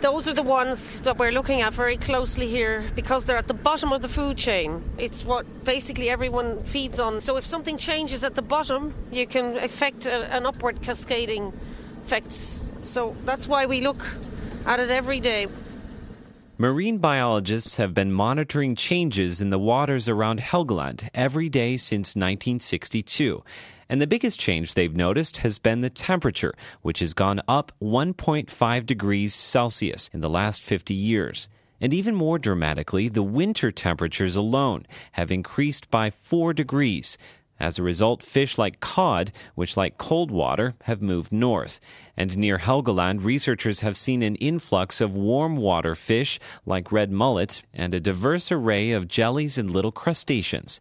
[0.00, 3.54] Those are the ones that we're looking at very closely here because they're at the
[3.54, 4.84] bottom of the food chain.
[4.96, 7.18] It's what basically everyone feeds on.
[7.18, 11.52] So if something changes at the bottom, you can affect a, an upward cascading
[12.04, 12.62] effects.
[12.82, 14.06] So that's why we look
[14.68, 15.46] at it every day.
[16.58, 23.42] Marine biologists have been monitoring changes in the waters around Helgoland every day since 1962.
[23.88, 26.52] And the biggest change they've noticed has been the temperature,
[26.82, 31.48] which has gone up 1.5 degrees Celsius in the last 50 years.
[31.80, 37.16] And even more dramatically, the winter temperatures alone have increased by 4 degrees.
[37.60, 41.80] As a result, fish like cod, which like cold water, have moved north.
[42.16, 47.62] And near Helgoland, researchers have seen an influx of warm water fish like red mullet
[47.74, 50.80] and a diverse array of jellies and little crustaceans.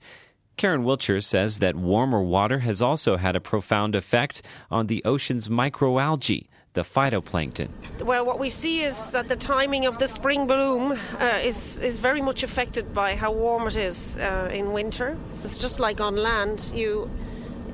[0.56, 5.50] Karen Wiltshire says that warmer water has also had a profound effect on the ocean's
[5.50, 6.48] microalgae,
[6.78, 7.70] the phytoplankton.
[8.04, 11.98] Well, what we see is that the timing of the spring bloom uh, is, is
[11.98, 15.18] very much affected by how warm it is uh, in winter.
[15.44, 17.10] It's just like on land, you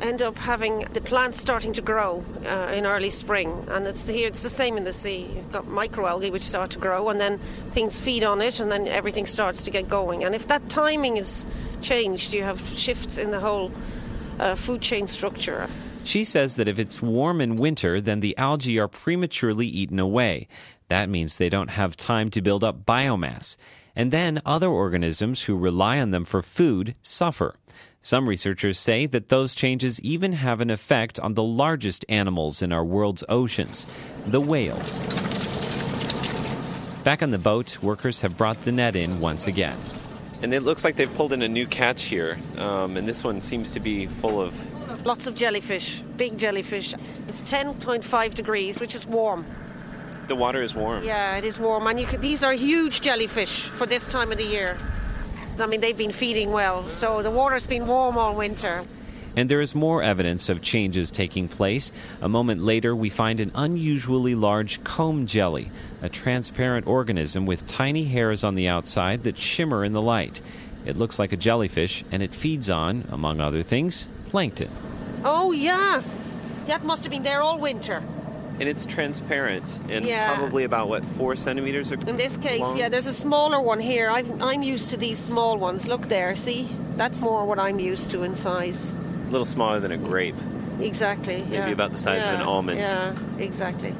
[0.01, 4.27] end up having the plants starting to grow uh, in early spring, and it's here.
[4.27, 5.27] It's the same in the sea.
[5.35, 7.39] You've got microalgae which start to grow, and then
[7.71, 10.23] things feed on it, and then everything starts to get going.
[10.23, 11.45] And if that timing is
[11.81, 13.69] changed, you have shifts in the whole
[14.39, 15.67] uh, food chain structure.
[16.03, 20.47] She says that if it's warm in winter, then the algae are prematurely eaten away.
[20.89, 23.55] That means they don't have time to build up biomass.
[23.95, 27.55] And then other organisms who rely on them for food suffer.
[28.01, 32.73] Some researchers say that those changes even have an effect on the largest animals in
[32.73, 33.85] our world's oceans,
[34.25, 34.99] the whales.
[37.03, 39.77] Back on the boat, workers have brought the net in once again.
[40.41, 43.39] And it looks like they've pulled in a new catch here, um, and this one
[43.39, 44.53] seems to be full of.
[45.05, 46.93] Lots of jellyfish, big jellyfish.
[47.27, 49.45] It's 10.5 degrees, which is warm.
[50.27, 51.03] The water is warm.
[51.03, 54.45] Yeah, it is warm, and can, these are huge jellyfish for this time of the
[54.45, 54.77] year.
[55.59, 58.85] I mean, they've been feeding well, so the water's been warm all winter.
[59.35, 61.91] And there is more evidence of changes taking place.
[62.21, 65.69] A moment later, we find an unusually large comb jelly,
[66.01, 70.39] a transparent organism with tiny hairs on the outside that shimmer in the light.
[70.85, 74.69] It looks like a jellyfish, and it feeds on, among other things, plankton.
[75.23, 76.01] Oh, yeah.
[76.65, 78.01] That must have been there all winter
[78.59, 80.35] and it's transparent and yeah.
[80.35, 82.77] probably about what four centimeters or in this case long?
[82.77, 84.19] yeah there's a smaller one here i
[84.53, 88.23] am used to these small ones look there see that's more what i'm used to
[88.23, 90.35] in size a little smaller than a grape
[90.79, 91.67] exactly maybe yeah.
[91.67, 92.33] about the size yeah.
[92.33, 93.93] of an almond yeah exactly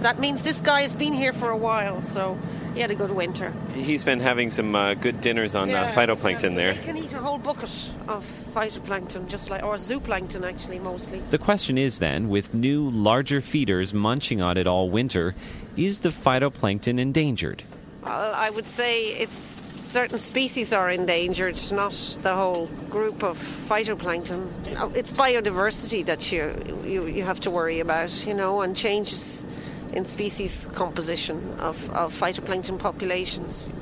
[0.00, 2.36] that means this guy has been here for a while so
[2.74, 3.52] he had a good winter.
[3.74, 6.74] He's been having some uh, good dinners on uh, yeah, uh, phytoplankton there.
[6.74, 11.20] They can eat a whole bucket of phytoplankton, just like or zooplankton actually mostly.
[11.30, 15.34] The question is then, with new larger feeders munching on it all winter,
[15.76, 17.62] is the phytoplankton endangered?
[18.02, 19.34] Well, I would say it's
[19.90, 21.92] certain species are endangered, not
[22.22, 24.96] the whole group of phytoplankton.
[24.96, 29.44] It's biodiversity that you, you, you have to worry about, you know, and changes
[29.92, 33.72] in species composition of, of phytoplankton populations.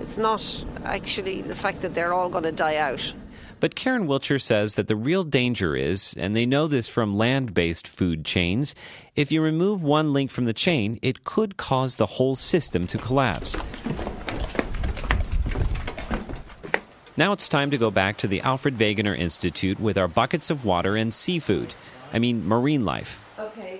[0.00, 3.14] It's not actually the fact that they're all going to die out.
[3.60, 7.52] But Karen Wiltshire says that the real danger is, and they know this from land
[7.52, 8.74] based food chains,
[9.14, 12.96] if you remove one link from the chain, it could cause the whole system to
[12.96, 13.56] collapse.
[17.18, 20.64] Now it's time to go back to the Alfred Wegener Institute with our buckets of
[20.64, 21.74] water and seafood.
[22.14, 23.19] I mean, marine life.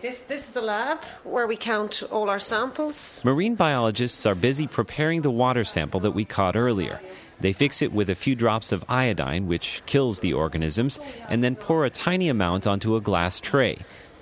[0.03, 3.23] This, this is the lab where we count all our samples.
[3.23, 7.01] Marine biologists are busy preparing the water sample that we caught earlier.
[7.41, 11.55] They fix it with a few drops of iodine, which kills the organisms, and then
[11.55, 13.79] pour a tiny amount onto a glass tray.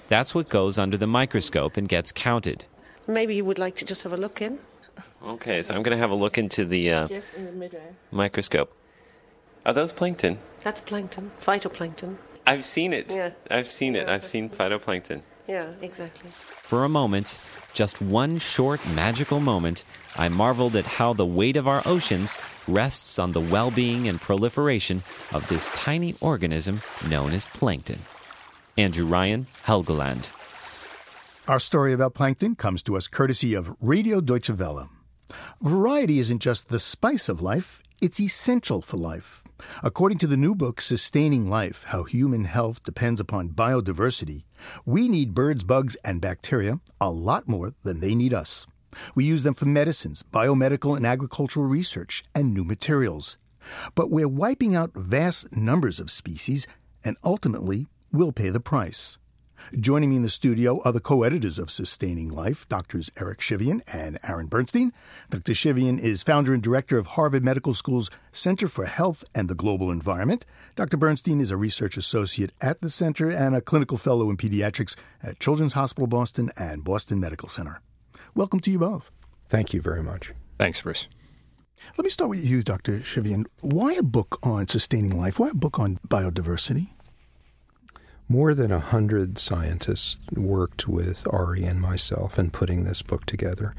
[0.09, 2.65] That's what goes under the microscope and gets counted.
[3.07, 4.59] Maybe you would like to just have a look in.
[5.25, 7.71] Okay, so I'm going to have a look into the, uh, just in the
[8.11, 8.75] microscope.
[9.65, 10.39] Are those plankton?
[10.65, 12.17] That's plankton, phytoplankton.
[12.47, 13.11] I've seen it.
[13.11, 13.31] Yeah.
[13.51, 14.09] I've seen it.
[14.09, 15.23] I've seen phytoplankton.
[15.49, 16.31] Yeah, exactly.
[16.31, 17.39] For a moment,
[17.73, 19.83] just one short magical moment,
[20.17, 22.37] I marveled at how the weight of our oceans
[22.69, 28.01] rests on the well being and proliferation of this tiny organism known as plankton.
[28.77, 30.31] Andrew Ryan, Helgoland.
[31.49, 34.91] Our story about plankton comes to us courtesy of Radio Deutsche Welle.
[35.63, 39.43] Variety isn't just the spice of life, it's essential for life.
[39.83, 44.45] According to the new book, Sustaining Life How Human Health Depends Upon Biodiversity,
[44.85, 48.67] we need birds, bugs, and bacteria a lot more than they need us.
[49.15, 53.37] We use them for medicines, biomedical and agricultural research, and new materials.
[53.95, 56.67] But we're wiping out vast numbers of species,
[57.05, 59.19] and ultimately, we'll pay the price.
[59.77, 63.83] Joining me in the studio are the co editors of Sustaining Life, Doctors Eric Chivian
[63.93, 64.95] and Aaron Bernstein.
[65.29, 65.53] Dr.
[65.53, 69.91] Chivian is founder and director of Harvard Medical School's Center for Health and the Global
[69.91, 70.47] Environment.
[70.75, 70.97] Dr.
[70.97, 75.39] Bernstein is a research associate at the center and a clinical fellow in pediatrics at
[75.39, 77.83] Children's Hospital Boston and Boston Medical Center.
[78.35, 79.11] Welcome to you both.
[79.47, 80.33] Thank you very much.
[80.59, 81.09] Thanks, Bruce.
[81.99, 83.01] Let me start with you, Dr.
[83.01, 83.45] Chivian.
[83.61, 85.39] Why a book on sustaining life?
[85.39, 86.89] Why a book on biodiversity?
[88.31, 93.75] More than a hundred scientists worked with Ari and myself in putting this book together.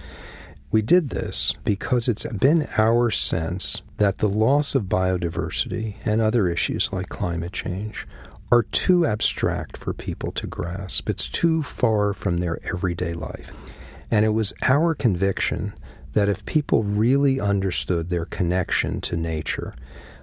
[0.72, 6.48] We did this because it's been our sense that the loss of biodiversity and other
[6.48, 8.08] issues like climate change
[8.52, 11.10] are too abstract for people to grasp.
[11.10, 13.52] It's too far from their everyday life.
[14.10, 15.74] And it was our conviction
[16.14, 19.76] that if people really understood their connection to nature,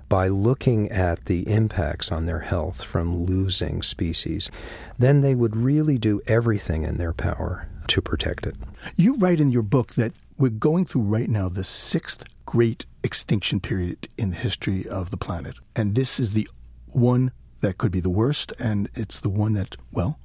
[0.08, 4.50] by looking at the impacts on their health from losing species,
[4.98, 8.56] then they would really do everything in their power to protect it.
[8.96, 13.60] You write in your book that we're going through right now the sixth great extinction
[13.60, 15.56] period in the history of the planet.
[15.74, 16.48] And this is the
[16.86, 20.18] one that could be the worst, and it's the one that, well,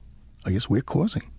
[0.45, 1.32] I guess we're causing.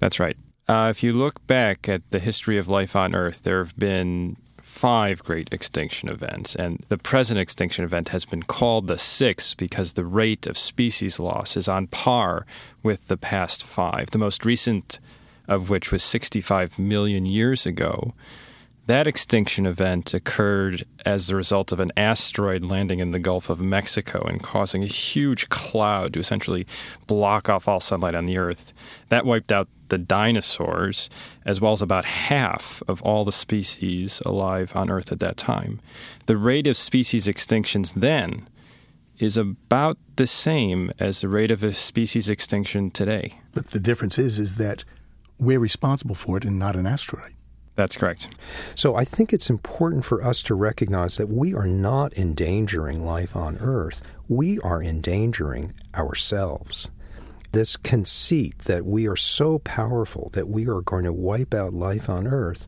[0.00, 0.36] That's right.
[0.68, 4.36] Uh, if you look back at the history of life on Earth, there have been
[4.74, 9.92] five great extinction events, and the present extinction event has been called the sixth because
[9.92, 12.44] the rate of species loss is on par
[12.82, 14.10] with the past five.
[14.10, 14.98] The most recent
[15.46, 18.14] of which was 65 million years ago.
[18.86, 23.58] That extinction event occurred as the result of an asteroid landing in the Gulf of
[23.58, 26.66] Mexico and causing a huge cloud to essentially
[27.06, 28.74] block off all sunlight on the Earth.
[29.08, 31.08] That wiped out the dinosaurs,
[31.46, 35.80] as well as about half of all the species alive on Earth at that time.
[36.26, 38.48] The rate of species extinctions then
[39.18, 43.40] is about the same as the rate of a species extinction today.
[43.52, 44.84] But the difference is is that
[45.38, 47.33] we're responsible for it and not an asteroid.
[47.76, 48.28] That's correct.
[48.74, 53.34] So I think it's important for us to recognize that we are not endangering life
[53.34, 54.02] on Earth.
[54.28, 56.90] We are endangering ourselves.
[57.50, 62.08] This conceit that we are so powerful that we are going to wipe out life
[62.08, 62.66] on Earth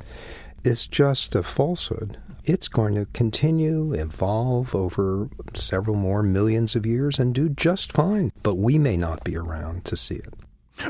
[0.65, 2.19] is just a falsehood.
[2.45, 8.33] It's going to continue, evolve over several more millions of years and do just fine,
[8.43, 10.35] but we may not be around to see it.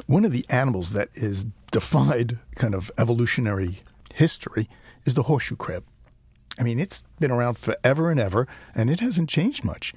[0.07, 3.83] One of the animals that is defied kind of evolutionary
[4.17, 4.69] history
[5.05, 5.85] is the horseshoe crab.
[6.59, 9.93] I mean, it's been around forever and ever, and it hasn't changed much.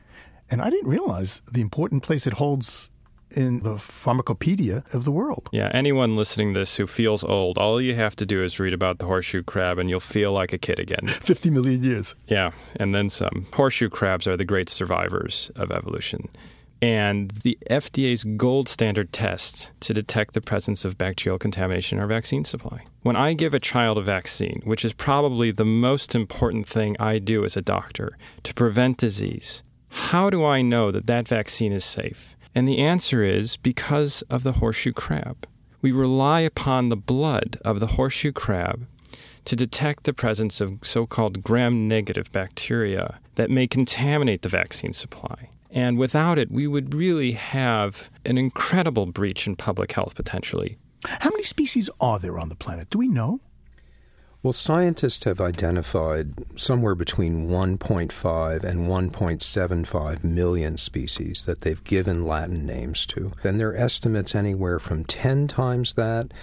[0.52, 2.90] And I didn't realize the important place it holds
[3.32, 5.50] in the pharmacopoeia of the world.
[5.54, 8.74] Yeah, anyone listening to this who feels old, all you have to do is read
[8.74, 11.08] about the horseshoe crab and you'll feel like a kid again.
[11.08, 12.16] 50 million years.
[12.28, 13.48] Yeah, and then some.
[13.54, 16.28] Horseshoe crabs are the great survivors of evolution
[16.82, 22.08] and the FDA's gold standard test to detect the presence of bacterial contamination in our
[22.08, 22.86] vaccine supply.
[23.02, 27.20] When I give a child a vaccine, which is probably the most important thing I
[27.20, 31.84] do as a doctor to prevent disease, how do I know that that vaccine is
[31.84, 32.36] safe?
[32.56, 35.48] And the answer is because of the horseshoe crab.
[35.82, 38.86] We rely upon the blood of the horseshoe crab
[39.46, 44.94] to detect the presence of so called gram negative bacteria that may contaminate the vaccine
[44.94, 45.50] supply.
[45.72, 50.78] And without it, we would really have an incredible breach in public health potentially.
[51.06, 52.90] How many species are there on the planet?
[52.90, 53.40] Do we know?
[54.42, 62.66] Well, scientists have identified somewhere between 1.5 and 1.75 million species that they've given Latin
[62.66, 63.34] names to.
[63.44, 66.34] And their estimates anywhere from 10 times that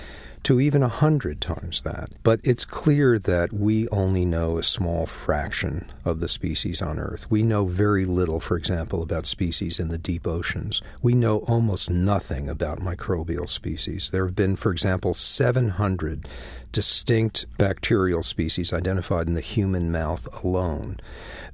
[0.46, 2.08] to even a hundred times that.
[2.22, 7.28] But it's clear that we only know a small fraction of the species on Earth.
[7.28, 10.80] We know very little, for example, about species in the deep oceans.
[11.02, 14.10] We know almost nothing about microbial species.
[14.10, 16.28] There have been, for example, 700
[16.76, 21.00] distinct bacterial species identified in the human mouth alone.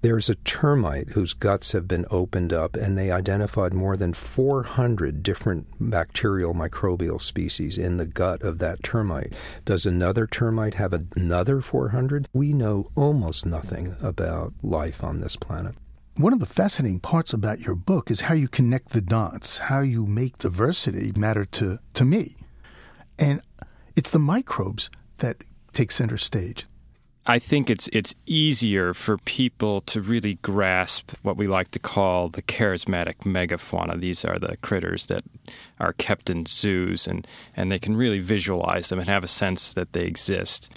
[0.00, 5.22] There's a termite whose guts have been opened up, and they identified more than 400
[5.22, 9.34] different bacterial microbial species in the gut of that termite.
[9.64, 12.28] Does another termite have another 400?
[12.32, 15.74] We know almost nothing about life on this planet.
[16.16, 19.80] One of the fascinating parts about your book is how you connect the dots, how
[19.80, 22.36] you make diversity matter to, to me.
[23.18, 23.40] And
[23.96, 25.38] it's the microbes that
[25.72, 26.66] take center stage.
[27.24, 32.28] I think it's it's easier for people to really grasp what we like to call
[32.28, 34.00] the charismatic megafauna.
[34.00, 35.22] These are the critters that
[35.78, 39.72] are kept in zoos and, and they can really visualize them and have a sense
[39.74, 40.74] that they exist.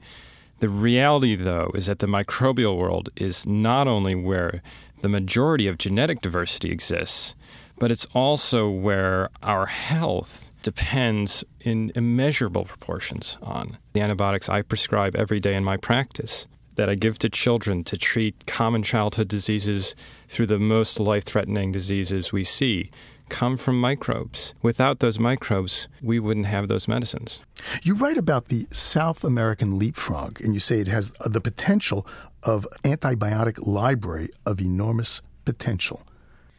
[0.60, 4.62] The reality though is that the microbial world is not only where
[5.02, 7.34] the majority of genetic diversity exists,
[7.80, 15.16] but it's also where our health depends in immeasurable proportions on the antibiotics I prescribe
[15.16, 19.96] every day in my practice that I give to children to treat common childhood diseases
[20.28, 22.90] through the most life threatening diseases we see
[23.30, 24.56] come from microbes.
[24.64, 27.42] Without those microbes, we wouldn't have those medicines.
[27.84, 31.42] You write about the South American leaf frog, and you say it has uh, the
[31.42, 32.08] potential
[32.42, 36.08] of antibiotic library of enormous potential.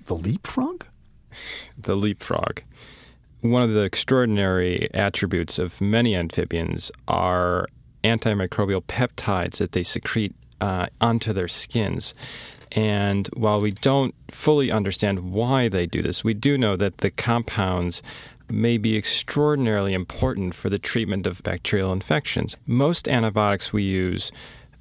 [0.04, 0.86] The leaf frog?
[1.76, 2.62] The leaf frog.
[3.40, 7.66] One of the extraordinary attributes of many amphibians are
[8.02, 12.14] antimicrobial peptides that they secrete uh, onto their skins.
[12.72, 17.10] And while we don't fully understand why they do this, we do know that the
[17.10, 18.02] compounds
[18.48, 22.56] may be extraordinarily important for the treatment of bacterial infections.
[22.66, 24.30] Most antibiotics we use,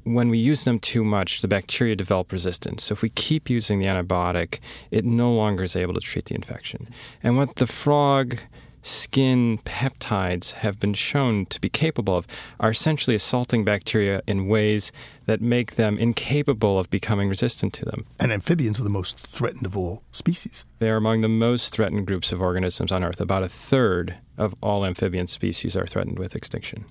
[0.06, 2.84] when we use them too much, the bacteria develop resistance.
[2.84, 4.60] So if we keep using the antibiotic,
[4.92, 6.88] it no longer is able to treat the infection.
[7.22, 8.38] And what the frog
[8.84, 12.28] skin peptides have been shown to be capable of
[12.60, 14.92] are essentially assaulting bacteria in ways
[15.26, 18.06] that make them incapable of becoming resistant to them.
[18.20, 20.66] And amphibians are the most threatened of all species.
[20.78, 23.20] They are among the most threatened groups of organisms on Earth.
[23.20, 26.86] About a third of all amphibian species are threatened with extinction.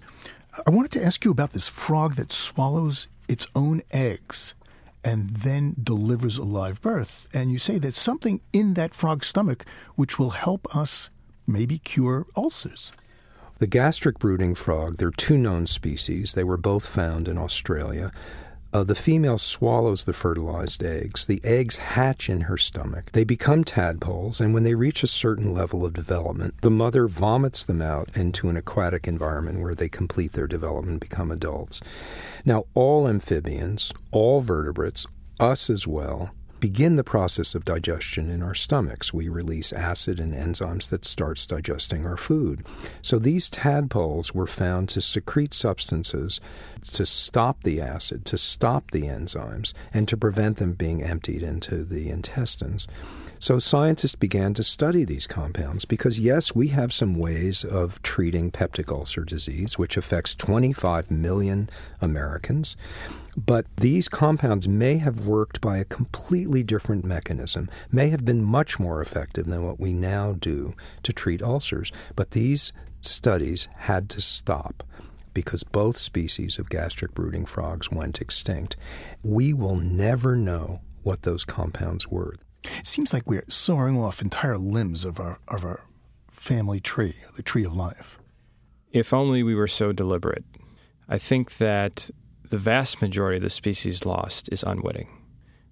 [0.67, 4.55] I wanted to ask you about this frog that swallows its own eggs
[5.03, 7.29] and then delivers a live birth.
[7.35, 9.65] And you say there's something in that frog's stomach
[9.97, 11.11] which will help us
[11.47, 12.93] maybe cure ulcers.
[13.59, 16.35] The gastric brooding frog, there are two known species.
[16.35, 18.13] They were both found in Australia.
[18.75, 21.27] Uh, the female swallows the fertilized eggs.
[21.27, 23.13] The eggs hatch in her stomach.
[23.13, 27.65] They become tadpoles, and when they reach a certain level of development, the mother vomits
[27.65, 31.81] them out into an aquatic environment where they complete their development and become adults.
[32.45, 35.07] Now, all amphibians, all vertebrates,
[35.39, 36.33] us as well,
[36.65, 39.13] begin the process of digestion in our stomachs.
[39.13, 42.65] We release acid and enzymes that starts digesting our food.
[43.03, 46.41] So these tadpoles were found to secrete substances
[46.95, 51.85] to stop the acid, to stop the enzymes, and to prevent them being emptied into
[51.85, 52.89] the intestines.
[53.45, 58.51] So scientists began to study these compounds because, yes, we have some ways of treating
[58.51, 61.69] peptic ulcer disease, which affects 25 million
[62.01, 62.75] Americans.
[63.37, 68.81] But these compounds may have worked by a completely different mechanism, may have been much
[68.81, 70.73] more effective than what we now do
[71.03, 71.93] to treat ulcers.
[72.17, 72.73] But these
[73.03, 74.83] studies had to stop
[75.35, 78.79] because both species of gastric brooding frogs went extinct.
[79.23, 82.37] We will never know what those compounds were.
[82.65, 85.81] It seems like we're sawing off entire limbs of our of our
[86.31, 88.19] family tree, the tree of life.
[88.93, 90.45] If only we were so deliberate.
[91.09, 92.11] I think that
[92.49, 95.09] the vast majority of the species lost is unwitting.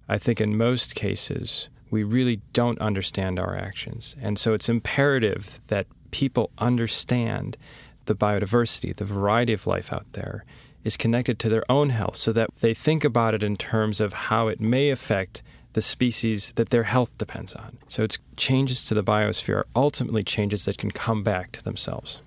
[0.07, 4.15] I think in most cases, we really don't understand our actions.
[4.21, 7.57] And so it's imperative that people understand
[8.05, 10.43] the biodiversity, the variety of life out there
[10.83, 14.13] is connected to their own health so that they think about it in terms of
[14.13, 15.41] how it may affect
[15.73, 17.77] the species that their health depends on.
[17.87, 22.21] So it's changes to the biosphere, are ultimately changes that can come back to themselves.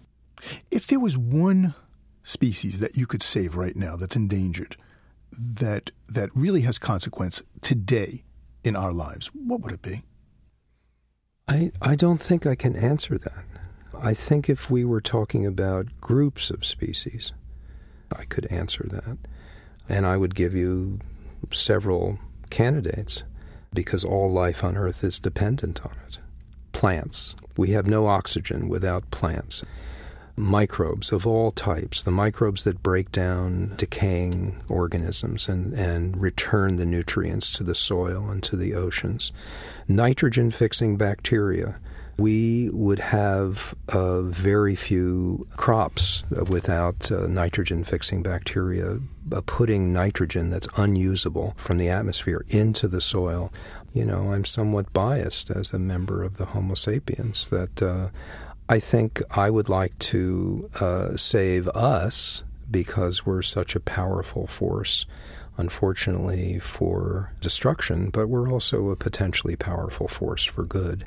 [0.70, 1.74] If there was one
[2.22, 4.76] species that you could save right now that's endangered
[5.32, 8.22] that that really has consequence today
[8.64, 10.03] in our lives, what would it be?
[11.49, 13.44] I I don't think I can answer that.
[13.99, 17.32] I think if we were talking about groups of species,
[18.14, 19.18] I could answer that.
[19.88, 20.99] And I would give you
[21.53, 22.18] several
[22.51, 23.24] candidates
[23.76, 26.18] because all life on earth is dependent on it.
[26.72, 27.36] Plants.
[27.56, 29.64] We have no oxygen without plants
[30.36, 36.84] microbes of all types, the microbes that break down decaying organisms and, and return the
[36.84, 39.32] nutrients to the soil and to the oceans,
[39.88, 41.76] nitrogen fixing bacteria.
[42.18, 49.00] We would have uh, very few crops without uh, nitrogen fixing bacteria
[49.32, 53.52] uh, putting nitrogen that's unusable from the atmosphere into the soil.
[53.92, 58.08] You know, I'm somewhat biased as a member of the Homo sapiens that uh,
[58.68, 65.06] I think I would like to uh, save us because we're such a powerful force,
[65.56, 71.04] unfortunately, for destruction, but we're also a potentially powerful force for good.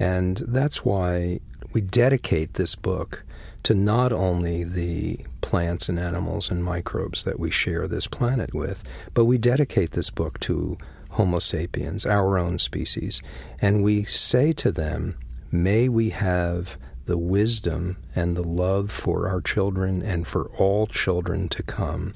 [0.00, 1.40] And that's why
[1.74, 3.22] we dedicate this book
[3.62, 8.82] to not only the plants and animals and microbes that we share this planet with,
[9.12, 10.78] but we dedicate this book to
[11.10, 13.20] Homo sapiens, our own species,
[13.60, 15.16] and we say to them,
[15.52, 21.48] May we have the wisdom and the love for our children and for all children
[21.50, 22.14] to come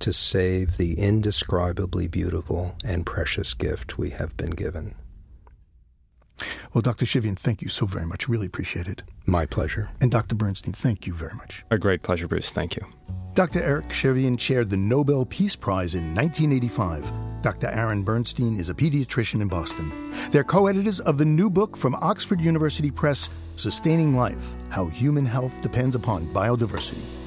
[0.00, 4.96] to save the indescribably beautiful and precious gift we have been given.
[6.72, 7.04] Well, Dr.
[7.04, 8.28] Chivian, thank you so very much.
[8.28, 9.02] Really appreciate it.
[9.26, 9.90] My pleasure.
[10.00, 10.34] And Dr.
[10.34, 11.64] Bernstein, thank you very much.
[11.70, 12.52] A great pleasure, Bruce.
[12.52, 12.86] Thank you.
[13.34, 13.62] Dr.
[13.62, 17.10] Eric Chivian chaired the Nobel Peace Prize in 1985.
[17.42, 17.68] Dr.
[17.68, 20.12] Aaron Bernstein is a pediatrician in Boston.
[20.30, 25.24] They're co editors of the new book from Oxford University Press, Sustaining Life How Human
[25.24, 27.21] Health Depends Upon Biodiversity.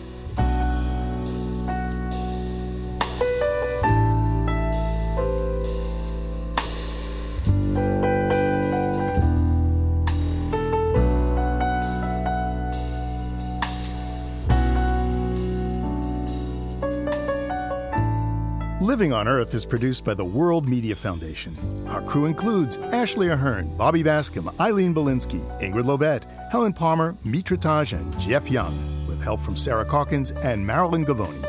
[18.96, 21.54] Living on Earth is produced by the World Media Foundation.
[21.90, 27.92] Our crew includes Ashley Ahern, Bobby Bascom, Eileen Bolinsky, Ingrid Lobet, Helen Palmer, Mitra Taj,
[27.92, 28.74] and Jeff Young,
[29.06, 31.46] with help from Sarah Calkins and Marilyn Gavoni.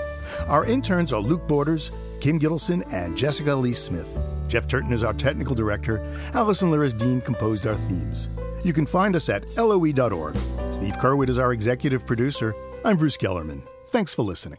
[0.49, 4.09] Our interns are Luke Borders, Kim Gittleson, and Jessica Lee Smith.
[4.49, 6.05] Jeff Turton is our technical director.
[6.35, 8.29] Allison Lirish Dean composed our themes.
[8.65, 10.35] You can find us at loe.org.
[10.71, 12.57] Steve Curwood is our executive producer.
[12.85, 13.63] I'm Bruce Gellerman.
[13.91, 14.59] Thanks for listening.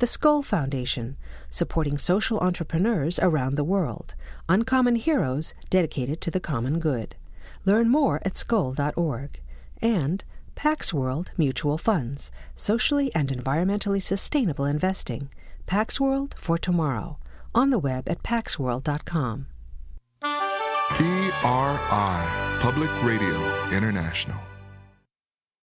[0.00, 1.16] the Skoll Foundation,
[1.50, 4.14] supporting social entrepreneurs around the world,
[4.48, 7.16] uncommon heroes dedicated to the common good.
[7.66, 9.40] Learn more at skoll.org.
[9.82, 10.24] And
[10.54, 15.28] Pax World Mutual Funds, socially and environmentally sustainable investing.
[15.66, 17.18] Pax World for tomorrow.
[17.54, 19.46] On the web at paxworld.com.
[20.90, 24.49] PRI, Public Radio International.